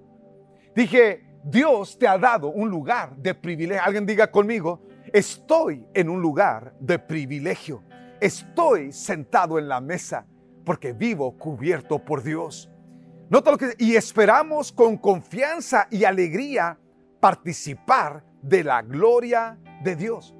Dije, 0.73 1.21
Dios 1.43 1.99
te 1.99 2.07
ha 2.07 2.17
dado 2.17 2.47
un 2.47 2.69
lugar 2.69 3.17
de 3.17 3.35
privilegio. 3.35 3.83
Alguien 3.83 4.05
diga 4.05 4.31
conmigo, 4.31 4.81
estoy 5.11 5.85
en 5.93 6.07
un 6.07 6.21
lugar 6.21 6.73
de 6.79 6.97
privilegio. 6.97 7.83
Estoy 8.21 8.93
sentado 8.93 9.59
en 9.59 9.67
la 9.67 9.81
mesa 9.81 10.25
porque 10.63 10.93
vivo 10.93 11.37
cubierto 11.37 11.99
por 11.99 12.23
Dios. 12.23 12.71
Nota 13.29 13.51
lo 13.51 13.57
que 13.57 13.73
y 13.77 13.97
esperamos 13.97 14.71
con 14.71 14.95
confianza 14.95 15.89
y 15.91 16.05
alegría 16.05 16.79
participar 17.19 18.23
de 18.41 18.63
la 18.63 18.81
gloria 18.81 19.59
de 19.83 19.97
Dios. 19.97 20.33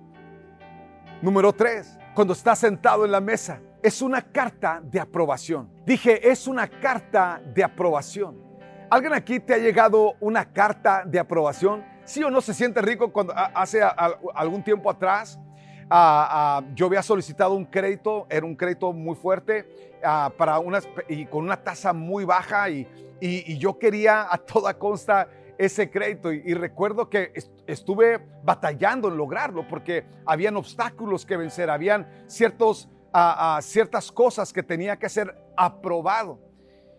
Número 1.22 1.54
tres, 1.54 2.00
cuando 2.16 2.34
estás 2.34 2.58
sentado 2.58 3.06
en 3.06 3.12
la 3.12 3.22
mesa, 3.22 3.62
es 3.84 4.02
una 4.02 4.24
carta 4.24 4.82
de 4.84 5.00
aprobación. 5.00 5.70
Dije, 5.86 6.32
es 6.32 6.48
una 6.48 6.68
carta 6.68 7.40
de 7.54 7.64
aprobación. 7.64 8.42
¿Alguien 8.90 9.14
aquí 9.14 9.40
te 9.40 9.54
ha 9.54 9.58
llegado 9.60 10.16
una 10.20 10.46
carta 10.52 11.04
de 11.06 11.20
aprobación? 11.20 11.86
¿Sí 12.06 12.24
o 12.24 12.32
no 12.32 12.42
se 12.42 12.56
siente 12.56 12.82
rico 12.82 13.14
cuando 13.14 13.34
hace 13.36 13.82
algún 14.34 14.64
tiempo 14.64 14.90
atrás 14.90 15.40
yo 16.74 16.86
había 16.86 17.04
solicitado 17.04 17.54
un 17.54 17.66
crédito, 17.66 18.26
era 18.30 18.46
un 18.46 18.56
crédito 18.56 18.94
muy 18.94 19.16
fuerte 19.16 19.68
para 20.38 20.60
unas, 20.60 20.88
y 21.10 21.26
con 21.26 21.44
una 21.44 21.58
tasa 21.58 21.94
muy 21.94 22.24
baja 22.24 22.70
y, 22.70 22.88
yo 23.60 23.78
quería 23.78 24.28
a 24.34 24.38
toda 24.38 24.74
consta 24.74 25.28
ese 25.62 25.91
crédito 25.91 26.34
y, 26.34 26.56
recuerdo 26.56 27.08
que 27.08 27.34
estuve 27.67 28.19
batallando 28.43 29.10
en 29.10 29.17
lograrlo 29.17 29.67
porque 29.67 30.06
habían 30.26 30.58
obstáculos 30.58 31.24
que 31.24 31.38
vencer, 31.38 31.69
habían 31.69 32.08
ciertos, 32.26 32.89
ciertas 33.62 34.12
cosas 34.12 34.52
que 34.52 34.63
tenía 34.63 34.97
que 34.97 35.08
ser 35.08 35.38
aprobado. 35.56 36.39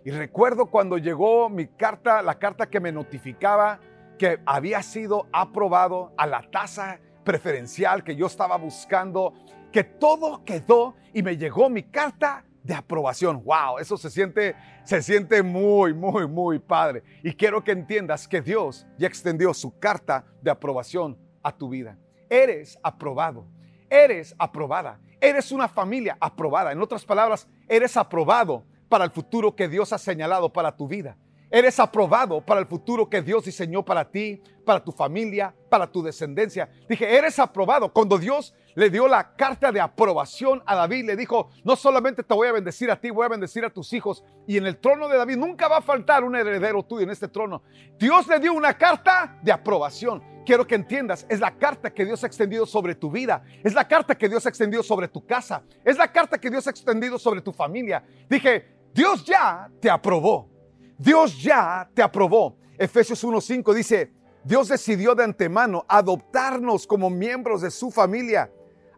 Y 0.05 0.13
recuerdo 0.13 0.67
cuando 0.67 0.97
llegó 0.97 1.49
mi 1.49 1.67
carta, 1.67 2.23
la 2.23 2.39
carta 2.39 2.71
que 2.71 2.79
me 2.79 2.93
notificaba 2.93 3.81
que 4.17 4.39
había 4.47 4.81
sido 4.85 5.27
aprobado 5.33 6.13
a 6.17 6.25
la 6.29 6.49
tasa 6.49 7.01
preferencial 7.25 8.05
que 8.05 8.15
yo 8.15 8.27
estaba 8.27 8.57
buscando, 8.59 9.35
que 9.73 9.83
todo 9.83 10.45
quedó 10.45 10.95
y 11.13 11.25
me 11.25 11.37
llegó 11.37 11.69
mi 11.69 11.83
carta 11.83 12.45
de 12.63 12.75
aprobación. 12.75 13.43
Wow, 13.45 13.79
eso 13.81 13.97
se 13.97 14.11
siente 14.11 14.55
se 14.85 15.03
siente 15.03 15.43
muy 15.43 15.95
muy 15.95 16.27
muy 16.27 16.59
padre 16.59 17.03
y 17.23 17.33
quiero 17.35 17.63
que 17.63 17.73
entiendas 17.73 18.27
que 18.27 18.41
Dios 18.41 18.87
ya 18.99 19.07
extendió 19.07 19.53
su 19.55 19.79
carta 19.79 20.25
de 20.41 20.51
aprobación 20.51 21.19
a 21.43 21.57
tu 21.57 21.69
vida. 21.69 21.99
Eres 22.29 22.79
aprobado. 22.83 23.47
Eres 23.91 24.35
aprobada. 24.39 24.99
Eres 25.21 25.53
una 25.53 25.69
familia 25.69 26.17
aprobada. 26.19 26.73
En 26.73 26.81
otras 26.81 27.05
palabras, 27.05 27.47
eres 27.69 27.97
aprobado 27.97 28.65
para 28.89 29.05
el 29.05 29.11
futuro 29.11 29.55
que 29.55 29.69
Dios 29.69 29.93
ha 29.93 29.99
señalado 29.99 30.53
para 30.53 30.75
tu 30.77 30.89
vida. 30.89 31.17
Eres 31.51 31.79
aprobado 31.79 32.41
para 32.41 32.61
el 32.61 32.67
futuro 32.67 33.11
que 33.11 33.21
Dios 33.21 33.45
diseñó 33.45 33.85
para 33.85 34.11
ti, 34.11 34.43
para 34.65 34.83
tu 34.83 34.91
familia, 34.91 35.55
para 35.69 35.87
tu 35.87 36.03
descendencia. 36.03 36.71
Dije, 36.89 37.17
eres 37.17 37.39
aprobado. 37.39 37.93
Cuando 37.93 38.17
Dios 38.17 38.55
le 38.75 38.91
dio 38.91 39.09
la 39.09 39.35
carta 39.35 39.73
de 39.73 39.81
aprobación 39.81 40.63
a 40.67 40.77
David, 40.77 41.07
le 41.07 41.17
dijo, 41.17 41.51
no 41.65 41.77
solamente 41.77 42.23
te 42.23 42.35
voy 42.35 42.49
a 42.49 42.53
bendecir 42.53 42.91
a 42.91 43.01
ti, 43.01 43.11
voy 43.11 43.27
a 43.27 43.29
bendecir 43.29 43.65
a 43.65 43.71
tus 43.71 43.93
hijos. 43.93 44.25
Y 44.47 44.57
en 44.57 44.67
el 44.67 44.79
trono 44.79 45.09
de 45.09 45.17
David 45.17 45.37
nunca 45.37 45.69
va 45.69 45.79
a 45.79 45.83
faltar 45.83 46.25
un 46.25 46.37
heredero 46.37 46.83
tuyo 46.83 47.03
en 47.03 47.11
este 47.11 47.29
trono. 47.29 47.63
Dios 47.99 48.27
le 48.27 48.41
dio 48.41 48.53
una 48.53 48.77
carta 48.77 49.39
de 49.43 49.53
aprobación. 49.53 50.23
Quiero 50.45 50.67
que 50.67 50.75
entiendas, 50.75 51.25
es 51.29 51.39
la 51.39 51.57
carta 51.57 51.93
que 51.93 52.05
Dios 52.05 52.25
ha 52.25 52.27
extendido 52.27 52.67
sobre 52.67 52.97
tu 52.97 53.11
vida, 53.11 53.45
es 53.63 53.75
la 53.75 53.87
carta 53.87 54.17
que 54.17 54.29
Dios 54.29 54.45
ha 54.45 54.49
extendido 54.49 54.83
sobre 54.83 55.07
tu 55.07 55.25
casa, 55.25 55.63
es 55.85 55.97
la 55.97 56.11
carta 56.11 56.39
que 56.39 56.51
Dios 56.51 56.67
ha 56.67 56.71
extendido 56.71 57.17
sobre 57.17 57.41
tu 57.41 57.53
familia. 57.53 58.03
Dije, 58.29 58.67
Dios 58.93 59.25
ya 59.25 59.71
te 59.81 59.89
aprobó. 59.89 60.51
Dios 60.99 61.41
ya 61.41 61.89
te 61.95 62.03
aprobó. 62.03 62.57
Efesios 62.77 63.25
1.5 63.25 63.73
dice, 63.73 64.13
Dios 64.45 64.69
decidió 64.69 65.15
de 65.15 65.23
antemano 65.23 65.85
adoptarnos 65.89 66.87
como 66.87 67.09
miembros 67.09 67.61
de 67.61 67.71
su 67.71 67.93
familia 67.93 68.51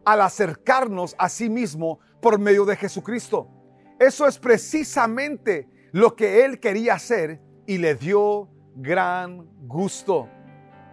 al 0.05 0.21
acercarnos 0.21 1.15
a 1.17 1.29
sí 1.29 1.49
mismo 1.49 1.99
por 2.21 2.39
medio 2.39 2.65
de 2.65 2.75
Jesucristo. 2.75 3.49
Eso 3.99 4.27
es 4.27 4.37
precisamente 4.37 5.67
lo 5.91 6.15
que 6.15 6.45
Él 6.45 6.59
quería 6.59 6.95
hacer 6.95 7.41
y 7.65 7.77
le 7.77 7.95
dio 7.95 8.49
gran 8.75 9.47
gusto. 9.67 10.29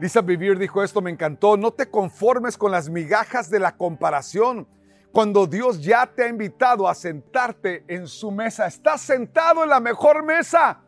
Lisa 0.01 0.21
Vivir 0.21 0.59
dijo 0.59 0.83
esto, 0.83 1.01
me 1.01 1.11
encantó, 1.11 1.57
no 1.57 1.73
te 1.73 1.91
conformes 1.91 2.57
con 2.57 2.73
las 2.73 2.89
migajas 2.89 3.51
de 3.51 3.61
la 3.61 3.77
comparación 3.77 4.67
cuando 5.13 5.47
Dios 5.47 5.83
ya 5.83 6.07
te 6.07 6.25
ha 6.25 6.29
invitado 6.29 6.89
a 6.89 6.95
sentarte 6.95 7.85
en 7.87 8.09
su 8.09 8.31
mesa. 8.31 8.67
Estás 8.67 9.03
sentado 9.03 9.63
en 9.63 9.69
la 9.69 9.79
mejor 9.79 10.25
mesa. 10.25 10.81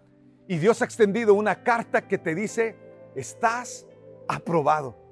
Y 0.49 0.59
Dios 0.59 0.83
ha 0.83 0.85
extendido 0.85 1.35
una 1.35 1.63
carta 1.63 2.09
que 2.09 2.19
te 2.19 2.35
dice, 2.35 2.77
estás 3.15 3.87
aprobado. 4.27 5.04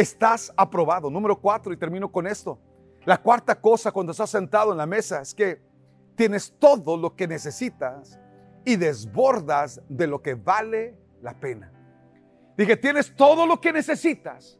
Estás 0.00 0.50
aprobado. 0.56 1.10
Número 1.10 1.38
cuatro, 1.38 1.74
y 1.74 1.76
termino 1.76 2.10
con 2.10 2.26
esto. 2.26 2.58
La 3.04 3.18
cuarta 3.18 3.60
cosa 3.60 3.92
cuando 3.92 4.12
estás 4.12 4.30
sentado 4.30 4.72
en 4.72 4.78
la 4.78 4.86
mesa 4.86 5.20
es 5.20 5.34
que 5.34 5.60
tienes 6.14 6.54
todo 6.58 6.96
lo 6.96 7.14
que 7.14 7.28
necesitas 7.28 8.18
y 8.64 8.76
desbordas 8.76 9.82
de 9.90 10.06
lo 10.06 10.22
que 10.22 10.36
vale 10.36 10.96
la 11.20 11.38
pena. 11.38 11.70
Dije, 12.56 12.78
tienes 12.78 13.14
todo 13.14 13.46
lo 13.46 13.60
que 13.60 13.74
necesitas 13.74 14.58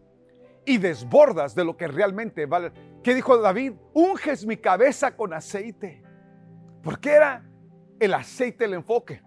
y 0.66 0.76
desbordas 0.76 1.55
de 1.55 1.64
lo 1.64 1.74
que 1.74 1.88
realmente 1.88 2.44
vale. 2.44 2.70
¿Qué 3.03 3.14
dijo 3.14 3.38
David? 3.38 3.72
Unges 3.94 4.44
mi 4.44 4.59
cabeza 4.59 5.16
con 5.16 5.33
aceite. 5.33 6.03
Porque 6.83 7.12
era 7.12 7.48
el 7.98 8.12
aceite 8.12 8.66
el 8.66 8.74
enfoque. 8.74 9.22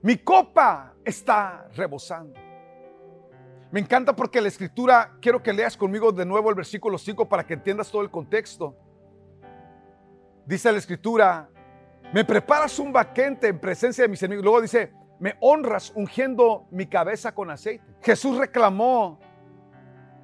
Mi 0.00 0.16
copa 0.16 0.94
está 1.04 1.68
rebosando. 1.74 2.51
Me 3.72 3.80
encanta 3.80 4.14
porque 4.14 4.38
la 4.42 4.48
escritura, 4.48 5.16
quiero 5.18 5.42
que 5.42 5.50
leas 5.50 5.78
conmigo 5.78 6.12
de 6.12 6.26
nuevo 6.26 6.50
el 6.50 6.54
versículo 6.54 6.98
5 6.98 7.26
para 7.26 7.46
que 7.46 7.54
entiendas 7.54 7.90
todo 7.90 8.02
el 8.02 8.10
contexto. 8.10 8.76
Dice 10.44 10.70
la 10.70 10.76
escritura, 10.76 11.48
me 12.12 12.22
preparas 12.22 12.78
un 12.78 12.92
baquete 12.92 13.48
en 13.48 13.58
presencia 13.58 14.04
de 14.04 14.08
mis 14.08 14.22
enemigos. 14.22 14.44
Luego 14.44 14.60
dice, 14.60 14.92
me 15.18 15.36
honras 15.40 15.90
ungiendo 15.94 16.66
mi 16.70 16.86
cabeza 16.86 17.34
con 17.34 17.50
aceite. 17.50 17.82
Jesús 18.02 18.36
reclamó 18.36 19.18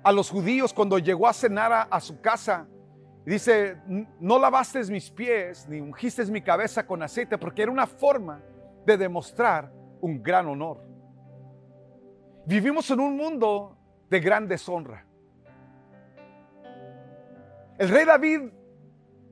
a 0.03 0.13
los 0.13 0.29
judíos 0.29 0.75
cuando 0.75 0.99
llegó 0.99 1.27
a 1.27 1.33
cenar 1.33 1.89
a, 1.91 2.01
su 2.01 2.21
casa. 2.21 2.67
dice, 3.25 3.79
no 4.21 4.39
lavaste 4.39 4.85
mis 4.93 5.11
pies 5.11 5.67
ni 5.67 5.81
ungiste 5.81 6.23
mi 6.27 6.43
cabeza 6.43 6.87
con 6.87 7.03
aceite 7.03 7.39
porque 7.39 7.63
era 7.63 7.73
una 7.73 7.87
forma 7.87 8.43
de 8.85 8.99
demostrar 8.99 9.73
un 10.03 10.23
gran 10.23 10.47
honor. 10.49 10.88
Vivimos 12.49 12.91
en 12.91 12.99
un 12.99 13.15
mundo 13.15 13.77
de 14.09 14.21
gran 14.21 14.49
deshonra. 14.49 15.05
El 17.77 17.91
rey 17.91 18.07
David 18.07 18.41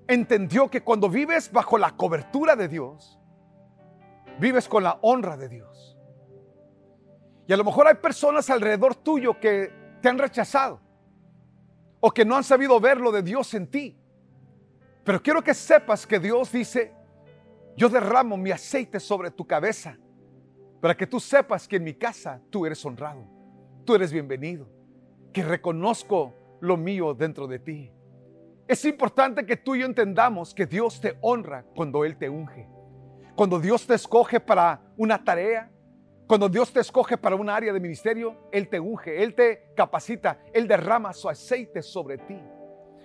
entendió 0.07 0.69
que 0.69 0.83
cuando 0.83 1.09
vives 1.09 1.51
bajo 1.51 1.79
la 1.79 1.97
cobertura 1.97 2.55
de 2.57 2.69
Dios, 2.69 3.19
vives 4.39 4.69
con 4.69 4.85
la 4.85 4.99
honra 5.01 5.39
de 5.39 5.49
Dios. 5.49 5.97
Y 7.47 7.55
a 7.55 7.57
lo 7.57 7.65
mejor 7.65 7.87
hay 7.87 7.95
personas 7.95 8.51
alrededor 8.51 8.95
tuyo 8.95 9.41
que 9.41 9.73
te 10.03 10.11
han 10.11 10.19
rechazado 10.19 10.83
o 12.01 12.11
que 12.11 12.27
no 12.27 12.37
han 12.37 12.45
sabido 12.45 12.79
ver 12.81 13.01
lo 13.01 13.13
de 13.13 13.23
Dios 13.23 13.55
en 13.55 13.67
ti. 13.67 13.97
Pero 15.05 15.23
quiero 15.23 15.43
que 15.43 15.55
sepas 15.55 16.07
que 16.07 16.21
Dios 16.21 16.53
dice, 16.53 16.93
yo 17.79 17.89
derramo 17.89 18.37
mi 18.37 18.51
aceite 18.51 19.01
sobre 19.01 19.31
tu 19.31 19.47
cabeza 19.47 19.97
para 20.87 20.97
que 20.97 21.09
tú 21.09 21.19
sepas 21.19 21.67
que 21.67 21.75
en 21.75 21.83
mi 21.83 21.95
casa 21.95 22.41
tú 22.49 22.65
eres 22.65 22.85
honrado, 22.87 23.27
tú 23.85 23.97
eres 23.97 24.13
bienvenido, 24.13 24.69
que 25.33 25.43
reconozco 25.43 26.33
lo 26.61 26.77
mío 26.77 27.13
dentro 27.13 27.49
de 27.49 27.59
ti. 27.59 27.91
Es 28.69 28.85
importante 28.85 29.45
que 29.45 29.57
tú 29.57 29.75
y 29.75 29.81
yo 29.81 29.87
entendamos 29.87 30.55
que 30.55 30.65
Dios 30.65 31.01
te 31.01 31.19
honra 31.23 31.65
cuando 31.75 32.05
Él 32.05 32.17
te 32.17 32.29
unge. 32.29 32.69
Cuando 33.35 33.59
Dios 33.59 33.85
te 33.85 33.95
escoge 33.95 34.39
para 34.39 34.81
una 34.97 35.25
tarea, 35.25 35.73
cuando 36.29 36.49
Dios 36.49 36.73
te 36.73 36.79
escoge 36.79 37.19
para 37.19 37.35
un 37.35 37.51
área 37.51 37.73
de 37.73 37.81
ministerio, 37.81 38.49
Él 38.53 38.69
te 38.69 38.79
unge, 38.79 39.25
Él 39.25 39.35
te 39.35 39.73
capacita, 39.75 40.39
Él 40.55 40.69
derrama 40.69 41.13
su 41.13 41.29
aceite 41.29 41.83
sobre 41.83 42.19
ti. 42.19 42.41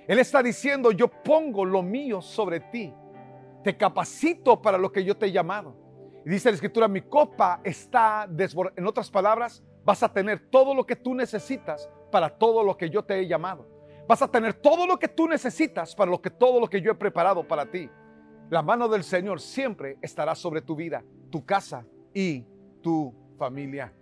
Él 0.07 0.19
está 0.19 0.43
diciendo, 0.43 0.91
yo 0.91 1.07
pongo 1.07 1.65
lo 1.65 1.81
mío 1.81 2.21
sobre 2.21 2.59
ti, 2.59 2.93
te 3.63 3.75
capacito 3.75 4.61
para 4.61 4.77
lo 4.77 4.91
que 4.91 5.03
yo 5.03 5.17
te 5.17 5.25
he 5.25 5.31
llamado. 5.31 5.81
Dice 6.25 6.49
la 6.49 6.55
escritura, 6.55 6.87
mi 6.87 7.01
copa 7.01 7.61
está 7.63 8.27
desbordada. 8.29 8.75
En 8.77 8.87
otras 8.87 9.09
palabras, 9.09 9.63
vas 9.83 10.03
a 10.03 10.11
tener 10.11 10.49
todo 10.49 10.75
lo 10.75 10.85
que 10.85 10.95
tú 10.95 11.15
necesitas 11.15 11.89
para 12.11 12.29
todo 12.29 12.63
lo 12.63 12.77
que 12.77 12.89
yo 12.89 13.03
te 13.03 13.19
he 13.19 13.27
llamado. 13.27 13.67
Vas 14.07 14.21
a 14.21 14.27
tener 14.27 14.53
todo 14.53 14.85
lo 14.85 14.99
que 14.99 15.07
tú 15.07 15.27
necesitas 15.27 15.95
para 15.95 16.11
lo 16.11 16.21
que 16.21 16.29
todo 16.29 16.59
lo 16.59 16.69
que 16.69 16.81
yo 16.81 16.91
he 16.91 16.95
preparado 16.95 17.47
para 17.47 17.65
ti. 17.65 17.89
La 18.49 18.61
mano 18.61 18.87
del 18.87 19.03
Señor 19.03 19.39
siempre 19.39 19.97
estará 20.01 20.35
sobre 20.35 20.61
tu 20.61 20.75
vida, 20.75 21.03
tu 21.29 21.45
casa 21.45 21.85
y 22.13 22.45
tu 22.81 23.13
familia. 23.37 23.93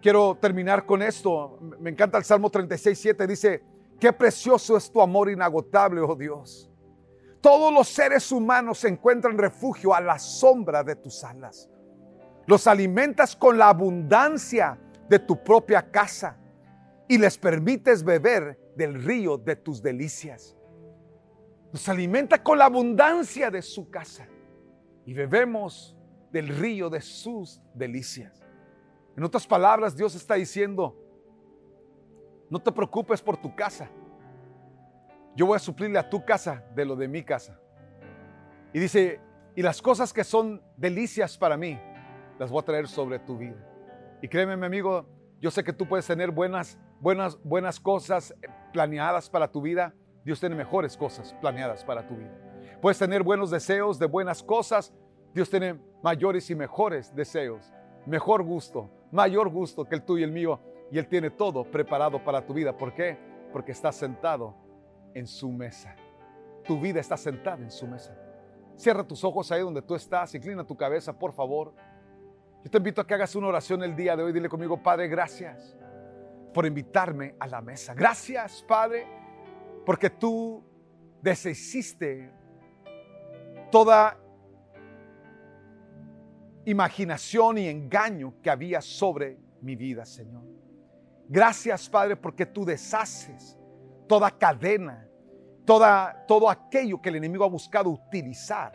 Quiero 0.00 0.36
terminar 0.40 0.84
con 0.84 1.00
esto. 1.00 1.58
Me 1.78 1.90
encanta 1.90 2.18
el 2.18 2.24
Salmo 2.24 2.50
36, 2.50 2.98
7. 2.98 3.26
Dice, 3.26 3.62
qué 4.00 4.12
precioso 4.12 4.76
es 4.76 4.90
tu 4.90 5.00
amor 5.00 5.30
inagotable, 5.30 6.00
oh 6.00 6.16
Dios. 6.16 6.71
Todos 7.42 7.70
los 7.70 7.88
seres 7.88 8.32
humanos 8.32 8.82
encuentran 8.84 9.36
refugio 9.36 9.94
a 9.94 10.00
la 10.00 10.18
sombra 10.18 10.82
de 10.82 10.96
tus 10.96 11.22
alas. 11.22 11.68
Los 12.46 12.66
alimentas 12.66 13.36
con 13.36 13.58
la 13.58 13.68
abundancia 13.68 14.78
de 15.10 15.18
tu 15.18 15.44
propia 15.44 15.90
casa 15.90 16.38
y 17.06 17.18
les 17.18 17.36
permites 17.36 18.02
beber 18.02 18.72
del 18.74 19.02
río 19.02 19.36
de 19.36 19.56
tus 19.56 19.82
delicias 19.82 20.56
nos 21.72 21.88
alimenta 21.88 22.42
con 22.42 22.58
la 22.58 22.66
abundancia 22.66 23.50
de 23.50 23.62
su 23.62 23.88
casa 23.88 24.28
y 25.06 25.14
bebemos 25.14 25.96
del 26.30 26.48
río 26.48 26.90
de 26.90 27.00
sus 27.00 27.62
delicias. 27.74 28.44
En 29.16 29.24
otras 29.24 29.46
palabras, 29.46 29.96
Dios 29.96 30.14
está 30.14 30.34
diciendo, 30.34 30.94
no 32.50 32.60
te 32.60 32.70
preocupes 32.70 33.22
por 33.22 33.38
tu 33.38 33.54
casa. 33.56 33.88
Yo 35.34 35.46
voy 35.46 35.56
a 35.56 35.58
suplirle 35.58 35.98
a 35.98 36.08
tu 36.08 36.24
casa 36.24 36.64
de 36.74 36.84
lo 36.84 36.94
de 36.94 37.08
mi 37.08 37.22
casa. 37.22 37.58
Y 38.72 38.78
dice, 38.78 39.20
y 39.54 39.62
las 39.62 39.80
cosas 39.80 40.12
que 40.12 40.24
son 40.24 40.62
delicias 40.76 41.38
para 41.38 41.56
mí, 41.56 41.78
las 42.38 42.50
voy 42.50 42.60
a 42.60 42.64
traer 42.64 42.88
sobre 42.88 43.18
tu 43.18 43.38
vida. 43.38 43.56
Y 44.20 44.28
créeme, 44.28 44.56
mi 44.56 44.66
amigo, 44.66 45.06
yo 45.40 45.50
sé 45.50 45.64
que 45.64 45.72
tú 45.72 45.86
puedes 45.86 46.06
tener 46.06 46.30
buenas, 46.30 46.78
buenas, 47.00 47.42
buenas 47.42 47.80
cosas 47.80 48.34
planeadas 48.72 49.28
para 49.28 49.50
tu 49.50 49.62
vida, 49.62 49.94
Dios 50.24 50.38
tiene 50.38 50.54
mejores 50.54 50.96
cosas 50.96 51.34
planeadas 51.40 51.84
para 51.84 52.06
tu 52.06 52.16
vida. 52.16 52.30
Puedes 52.80 52.98
tener 52.98 53.22
buenos 53.22 53.50
deseos 53.50 53.98
de 53.98 54.06
buenas 54.06 54.42
cosas. 54.42 54.92
Dios 55.34 55.50
tiene 55.50 55.80
mayores 56.02 56.50
y 56.50 56.54
mejores 56.54 57.14
deseos, 57.14 57.72
mejor 58.06 58.42
gusto, 58.42 58.90
mayor 59.10 59.48
gusto 59.48 59.84
que 59.84 59.94
el 59.94 60.02
tuyo 60.02 60.20
y 60.20 60.24
el 60.24 60.32
mío. 60.32 60.60
Y 60.90 60.98
Él 60.98 61.08
tiene 61.08 61.30
todo 61.30 61.64
preparado 61.64 62.22
para 62.22 62.44
tu 62.44 62.52
vida. 62.52 62.76
¿Por 62.76 62.94
qué? 62.94 63.18
Porque 63.52 63.72
estás 63.72 63.96
sentado 63.96 64.54
en 65.14 65.26
su 65.26 65.50
mesa. 65.50 65.94
Tu 66.64 66.78
vida 66.80 67.00
está 67.00 67.16
sentada 67.16 67.62
en 67.62 67.70
su 67.70 67.86
mesa. 67.86 68.16
Cierra 68.76 69.04
tus 69.04 69.22
ojos 69.24 69.50
ahí 69.52 69.60
donde 69.60 69.82
tú 69.82 69.94
estás. 69.94 70.34
Inclina 70.34 70.64
tu 70.64 70.76
cabeza, 70.76 71.16
por 71.16 71.32
favor. 71.32 71.74
Yo 72.64 72.70
te 72.70 72.78
invito 72.78 73.00
a 73.00 73.06
que 73.06 73.14
hagas 73.14 73.34
una 73.34 73.48
oración 73.48 73.82
el 73.82 73.96
día 73.96 74.16
de 74.16 74.22
hoy. 74.22 74.32
Dile 74.32 74.48
conmigo, 74.48 74.82
Padre, 74.82 75.08
gracias 75.08 75.76
por 76.54 76.66
invitarme 76.66 77.34
a 77.38 77.46
la 77.46 77.60
mesa. 77.60 77.94
Gracias, 77.94 78.62
Padre 78.66 79.22
porque 79.84 80.10
tú 80.10 80.62
deshiciste 81.20 82.30
toda 83.70 84.18
imaginación 86.64 87.58
y 87.58 87.68
engaño 87.68 88.34
que 88.42 88.50
había 88.50 88.80
sobre 88.80 89.38
mi 89.60 89.76
vida, 89.76 90.04
Señor. 90.04 90.44
Gracias, 91.28 91.88
Padre, 91.88 92.16
porque 92.16 92.46
tú 92.46 92.64
deshaces 92.64 93.58
toda 94.06 94.30
cadena, 94.30 95.08
toda, 95.64 96.24
todo 96.26 96.48
aquello 96.48 97.00
que 97.00 97.08
el 97.08 97.16
enemigo 97.16 97.44
ha 97.44 97.48
buscado 97.48 97.90
utilizar 97.90 98.72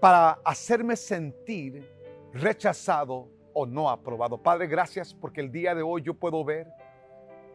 para 0.00 0.38
hacerme 0.44 0.96
sentir 0.96 1.88
rechazado 2.32 3.28
o 3.54 3.66
no 3.66 3.88
aprobado. 3.88 4.40
Padre, 4.42 4.66
gracias 4.66 5.14
porque 5.14 5.40
el 5.40 5.50
día 5.50 5.74
de 5.74 5.82
hoy 5.82 6.02
yo 6.02 6.14
puedo 6.14 6.44
ver 6.44 6.68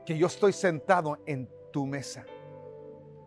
que 0.06 0.18
yo 0.18 0.28
estoy 0.28 0.54
sentado 0.54 1.20
en 1.26 1.50
tu 1.72 1.86
mesa. 1.86 2.26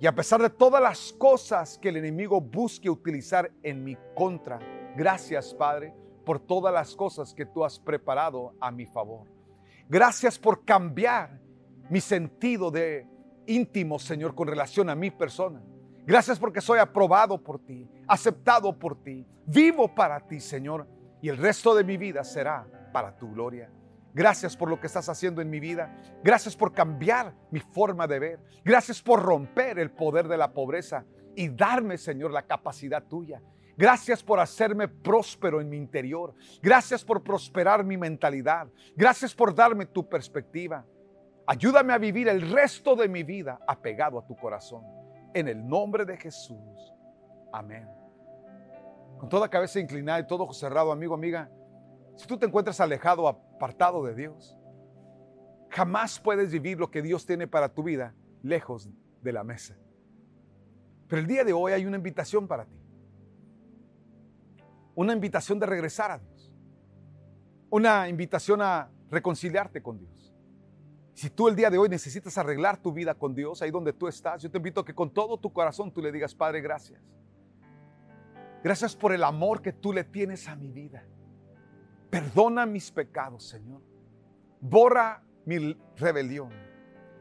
Y 0.01 0.07
a 0.07 0.15
pesar 0.15 0.43
de 0.43 0.51
todas 0.51 0.83
las 0.83 1.13
cosas 1.13 1.79
que 1.79 1.89
el 1.89 1.97
enemigo 1.97 2.41
busque 2.41 2.91
utilizar 2.91 3.51
en 3.63 3.85
mi 3.85 3.97
contra, 4.15 4.59
gracias 4.97 5.55
Padre 5.55 5.95
por 6.25 6.41
todas 6.41 6.75
las 6.75 6.97
cosas 6.97 7.33
que 7.33 7.47
tú 7.47 7.65
has 7.65 7.79
preparado 7.79 8.55
a 8.61 8.71
mi 8.71 8.87
favor. 8.87 9.27
Gracias 9.89 10.39
por 10.39 10.65
cambiar 10.65 11.41
mi 11.89 12.01
sentido 12.01 12.71
de 12.71 13.07
íntimo, 13.47 13.99
Señor, 13.99 14.35
con 14.35 14.49
relación 14.49 14.91
a 14.91 14.95
mi 14.95 15.11
persona. 15.11 15.63
Gracias 16.07 16.39
porque 16.39 16.61
soy 16.61 16.79
aprobado 16.79 17.43
por 17.43 17.59
ti, 17.65 17.89
aceptado 18.07 18.79
por 18.79 19.03
ti, 19.03 19.27
vivo 19.47 19.95
para 19.95 20.21
ti, 20.21 20.41
Señor, 20.41 20.87
y 21.23 21.29
el 21.29 21.39
resto 21.39 21.75
de 21.75 21.85
mi 21.85 21.97
vida 21.97 22.23
será 22.25 22.67
para 22.93 23.17
tu 23.17 23.33
gloria. 23.33 23.71
Gracias 24.13 24.57
por 24.57 24.69
lo 24.69 24.79
que 24.79 24.87
estás 24.87 25.09
haciendo 25.09 25.43
en 25.43 25.51
mi 25.51 25.59
vida. 25.59 26.01
Gracias 26.23 26.55
por 26.55 26.73
cambiar 26.73 27.35
mi 27.51 27.59
forma 27.59 28.07
de 28.07 28.19
ver. 28.19 28.41
Gracias 28.65 29.03
por 29.03 29.21
romper 29.21 29.79
el 29.79 29.91
poder 29.91 30.29
de 30.29 30.37
la 30.37 30.53
pobreza 30.53 31.05
y 31.35 31.49
darme, 31.49 31.99
Señor, 31.99 32.31
la 32.31 32.43
capacidad 32.43 33.03
tuya. 33.03 33.43
Gracias 33.77 34.23
por 34.23 34.39
hacerme 34.39 34.87
próspero 34.87 35.61
en 35.61 35.69
mi 35.69 35.77
interior. 35.77 36.33
Gracias 36.63 37.05
por 37.05 37.25
prosperar 37.25 37.85
mi 37.85 37.97
mentalidad. 37.97 38.69
Gracias 38.95 39.35
por 39.35 39.53
darme 39.53 39.87
tu 39.87 40.09
perspectiva. 40.09 40.87
Ayúdame 41.47 41.93
a 41.93 41.99
vivir 41.99 42.29
el 42.29 42.51
resto 42.51 42.97
de 42.97 43.09
mi 43.09 43.23
vida 43.23 43.61
apegado 43.67 44.19
a 44.19 44.27
tu 44.27 44.37
corazón. 44.37 44.85
En 45.35 45.49
el 45.49 45.67
nombre 45.67 46.05
de 46.05 46.17
Jesús. 46.17 46.95
Amén. 47.53 47.89
Con 49.19 49.29
toda 49.29 49.49
cabeza 49.49 49.81
inclinada 49.81 50.21
y 50.21 50.27
todo 50.27 50.53
cerrado, 50.53 50.93
amigo, 50.93 51.15
amiga. 51.15 51.51
Si 52.17 52.27
tú 52.27 52.39
te 52.39 52.47
encuentras 52.47 52.81
alejado, 52.81 53.27
apartado 53.29 54.05
de 54.05 54.15
Dios, 54.15 54.57
jamás 55.71 56.21
puedes 56.21 56.53
vivir 56.53 56.79
lo 56.79 56.91
que 56.91 57.03
Dios 57.03 57.27
tiene 57.27 57.47
para 57.49 57.69
tu 57.69 57.83
vida 57.83 58.15
lejos 58.43 58.89
de 59.23 59.33
la 59.33 59.45
mesa. 59.45 59.77
Pero 61.09 61.21
el 61.21 61.27
día 61.27 61.45
de 61.45 61.53
hoy 61.53 61.73
hay 61.73 61.85
una 61.87 61.97
invitación 61.97 62.47
para 62.47 62.65
ti. 62.65 62.81
Una 64.95 65.13
invitación 65.13 65.59
de 65.59 65.67
regresar 65.67 66.11
a 66.11 66.19
Dios. 66.19 66.53
una 67.71 68.09
invitación 68.09 68.63
a 68.63 68.89
reconciliarte 69.11 69.83
con 69.83 69.99
Dios. 69.99 70.14
Si 71.15 71.31
tú 71.31 71.47
el 71.47 71.55
día 71.55 71.71
de 71.71 71.79
hoy 71.79 71.89
necesitas 71.89 72.37
arreglar 72.39 72.77
tu 72.77 72.93
vida 72.93 73.15
con 73.15 73.35
Dios, 73.35 73.63
ahí 73.63 73.71
donde 73.71 73.93
tú 73.93 74.09
estás, 74.09 74.43
yo 74.43 74.51
te 74.51 74.59
invito 74.59 74.81
a 74.81 74.85
que 74.85 74.95
con 74.95 75.15
todo 75.15 75.39
tu 75.39 75.53
corazón 75.53 75.93
tú 75.93 76.03
le 76.03 76.11
digas, 76.11 76.35
Padre, 76.35 76.61
gracias. 76.61 77.01
Gracias 78.65 78.97
por 78.97 79.13
el 79.13 79.23
amor 79.23 79.63
que 79.63 79.73
tú 79.73 79.93
le 79.93 80.03
tienes 80.03 80.49
a 80.49 80.57
mi 80.57 80.73
vida. 80.73 81.05
Perdona 82.11 82.67
mis 82.67 82.91
pecados, 82.91 83.45
Señor. 83.45 83.81
Borra 84.61 85.23
mi 85.45 85.77
rebelión. 85.97 86.51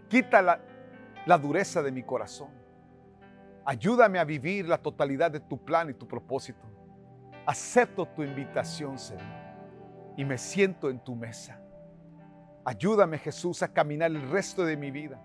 Quita 0.09 0.41
la, 0.41 0.59
la 1.27 1.37
dureza 1.37 1.83
de 1.83 1.91
mi 1.91 2.01
corazón. 2.01 2.49
Ayúdame 3.65 4.17
a 4.17 4.23
vivir 4.23 4.67
la 4.67 4.79
totalidad 4.79 5.29
de 5.29 5.39
tu 5.39 5.63
plan 5.63 5.89
y 5.89 5.93
tu 5.93 6.07
propósito. 6.07 6.65
Acepto 7.45 8.07
tu 8.07 8.23
invitación, 8.23 8.97
Señor, 8.97 9.25
y 10.17 10.25
me 10.25 10.37
siento 10.37 10.89
en 10.89 10.99
tu 10.99 11.15
mesa. 11.15 11.62
Ayúdame, 12.65 13.17
Jesús, 13.17 13.61
a 13.61 13.73
caminar 13.73 14.11
el 14.11 14.29
resto 14.29 14.63
de 14.63 14.77
mi 14.77 14.91
vida 14.91 15.21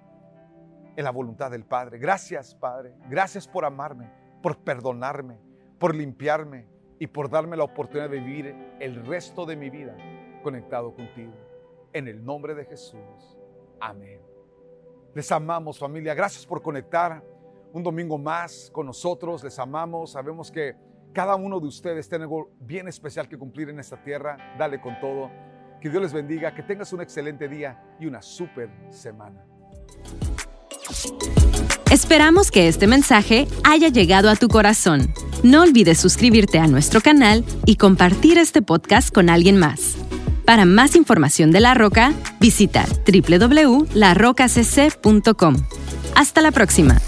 en 0.97 1.05
la 1.05 1.11
voluntad 1.11 1.51
del 1.51 1.65
Padre. 1.65 1.99
Gracias, 1.99 2.55
Padre. 2.55 2.95
Gracias 3.09 3.47
por 3.47 3.65
amarme, 3.65 4.11
por 4.43 4.59
perdonarme, 4.59 5.39
por 5.79 5.95
limpiarme 5.95 6.67
y 6.99 7.07
por 7.07 7.31
darme 7.31 7.57
la 7.57 7.63
oportunidad 7.63 8.11
de 8.11 8.19
vivir 8.19 8.77
el 8.81 9.07
resto 9.07 9.47
de 9.47 9.55
mi 9.55 9.71
vida 9.71 9.97
conectado 10.43 10.93
contigo. 10.93 11.33
En 11.93 12.09
el 12.09 12.25
nombre 12.25 12.55
de 12.55 12.65
Jesús. 12.65 13.39
Amén. 13.81 14.21
Les 15.15 15.31
amamos, 15.31 15.79
familia. 15.79 16.15
Gracias 16.15 16.45
por 16.45 16.61
conectar 16.61 17.23
un 17.73 17.83
domingo 17.83 18.19
más 18.19 18.71
con 18.73 18.87
nosotros. 18.87 19.45
Les 19.45 19.59
amamos. 19.61 20.11
Sabemos 20.13 20.51
que 20.51 20.75
cada 21.13 21.37
uno 21.37 21.61
de 21.61 21.67
ustedes 21.67 22.09
tiene 22.09 22.25
algo 22.25 22.51
bien 22.61 22.89
especial 22.89 23.29
que 23.29 23.39
cumplir 23.39 23.69
en 23.69 23.79
esta 23.79 24.03
tierra. 24.03 24.37
Dale 24.59 24.81
con 24.81 24.99
todo. 25.01 25.31
Que 25.81 25.91
Dios 25.91 26.03
les 26.03 26.13
bendiga, 26.13 26.55
que 26.55 26.63
tengas 26.63 26.93
un 26.93 27.01
excelente 27.01 27.49
día 27.49 27.81
y 28.01 28.07
una 28.07 28.21
súper 28.21 28.69
semana. 28.91 29.45
Esperamos 31.91 32.51
que 32.51 32.69
este 32.69 32.87
mensaje 32.87 33.49
haya 33.65 33.89
llegado 33.89 34.29
a 34.29 34.37
tu 34.37 34.49
corazón. 34.49 35.13
No 35.43 35.63
olvides 35.63 35.99
suscribirte 35.99 36.59
a 36.59 36.67
nuestro 36.67 37.01
canal 37.01 37.45
y 37.65 37.77
compartir 37.77 38.37
este 38.39 38.61
podcast 38.61 39.11
con 39.13 39.31
alguien 39.31 39.57
más. 39.57 39.97
Para 40.45 40.65
más 40.65 40.97
información 40.97 41.51
de 41.51 41.61
La 41.61 41.75
Roca, 41.75 42.13
visita 42.41 42.85
www.larocacc.com. 43.07 45.57
Hasta 46.15 46.41
la 46.41 46.51
próxima. 46.51 46.99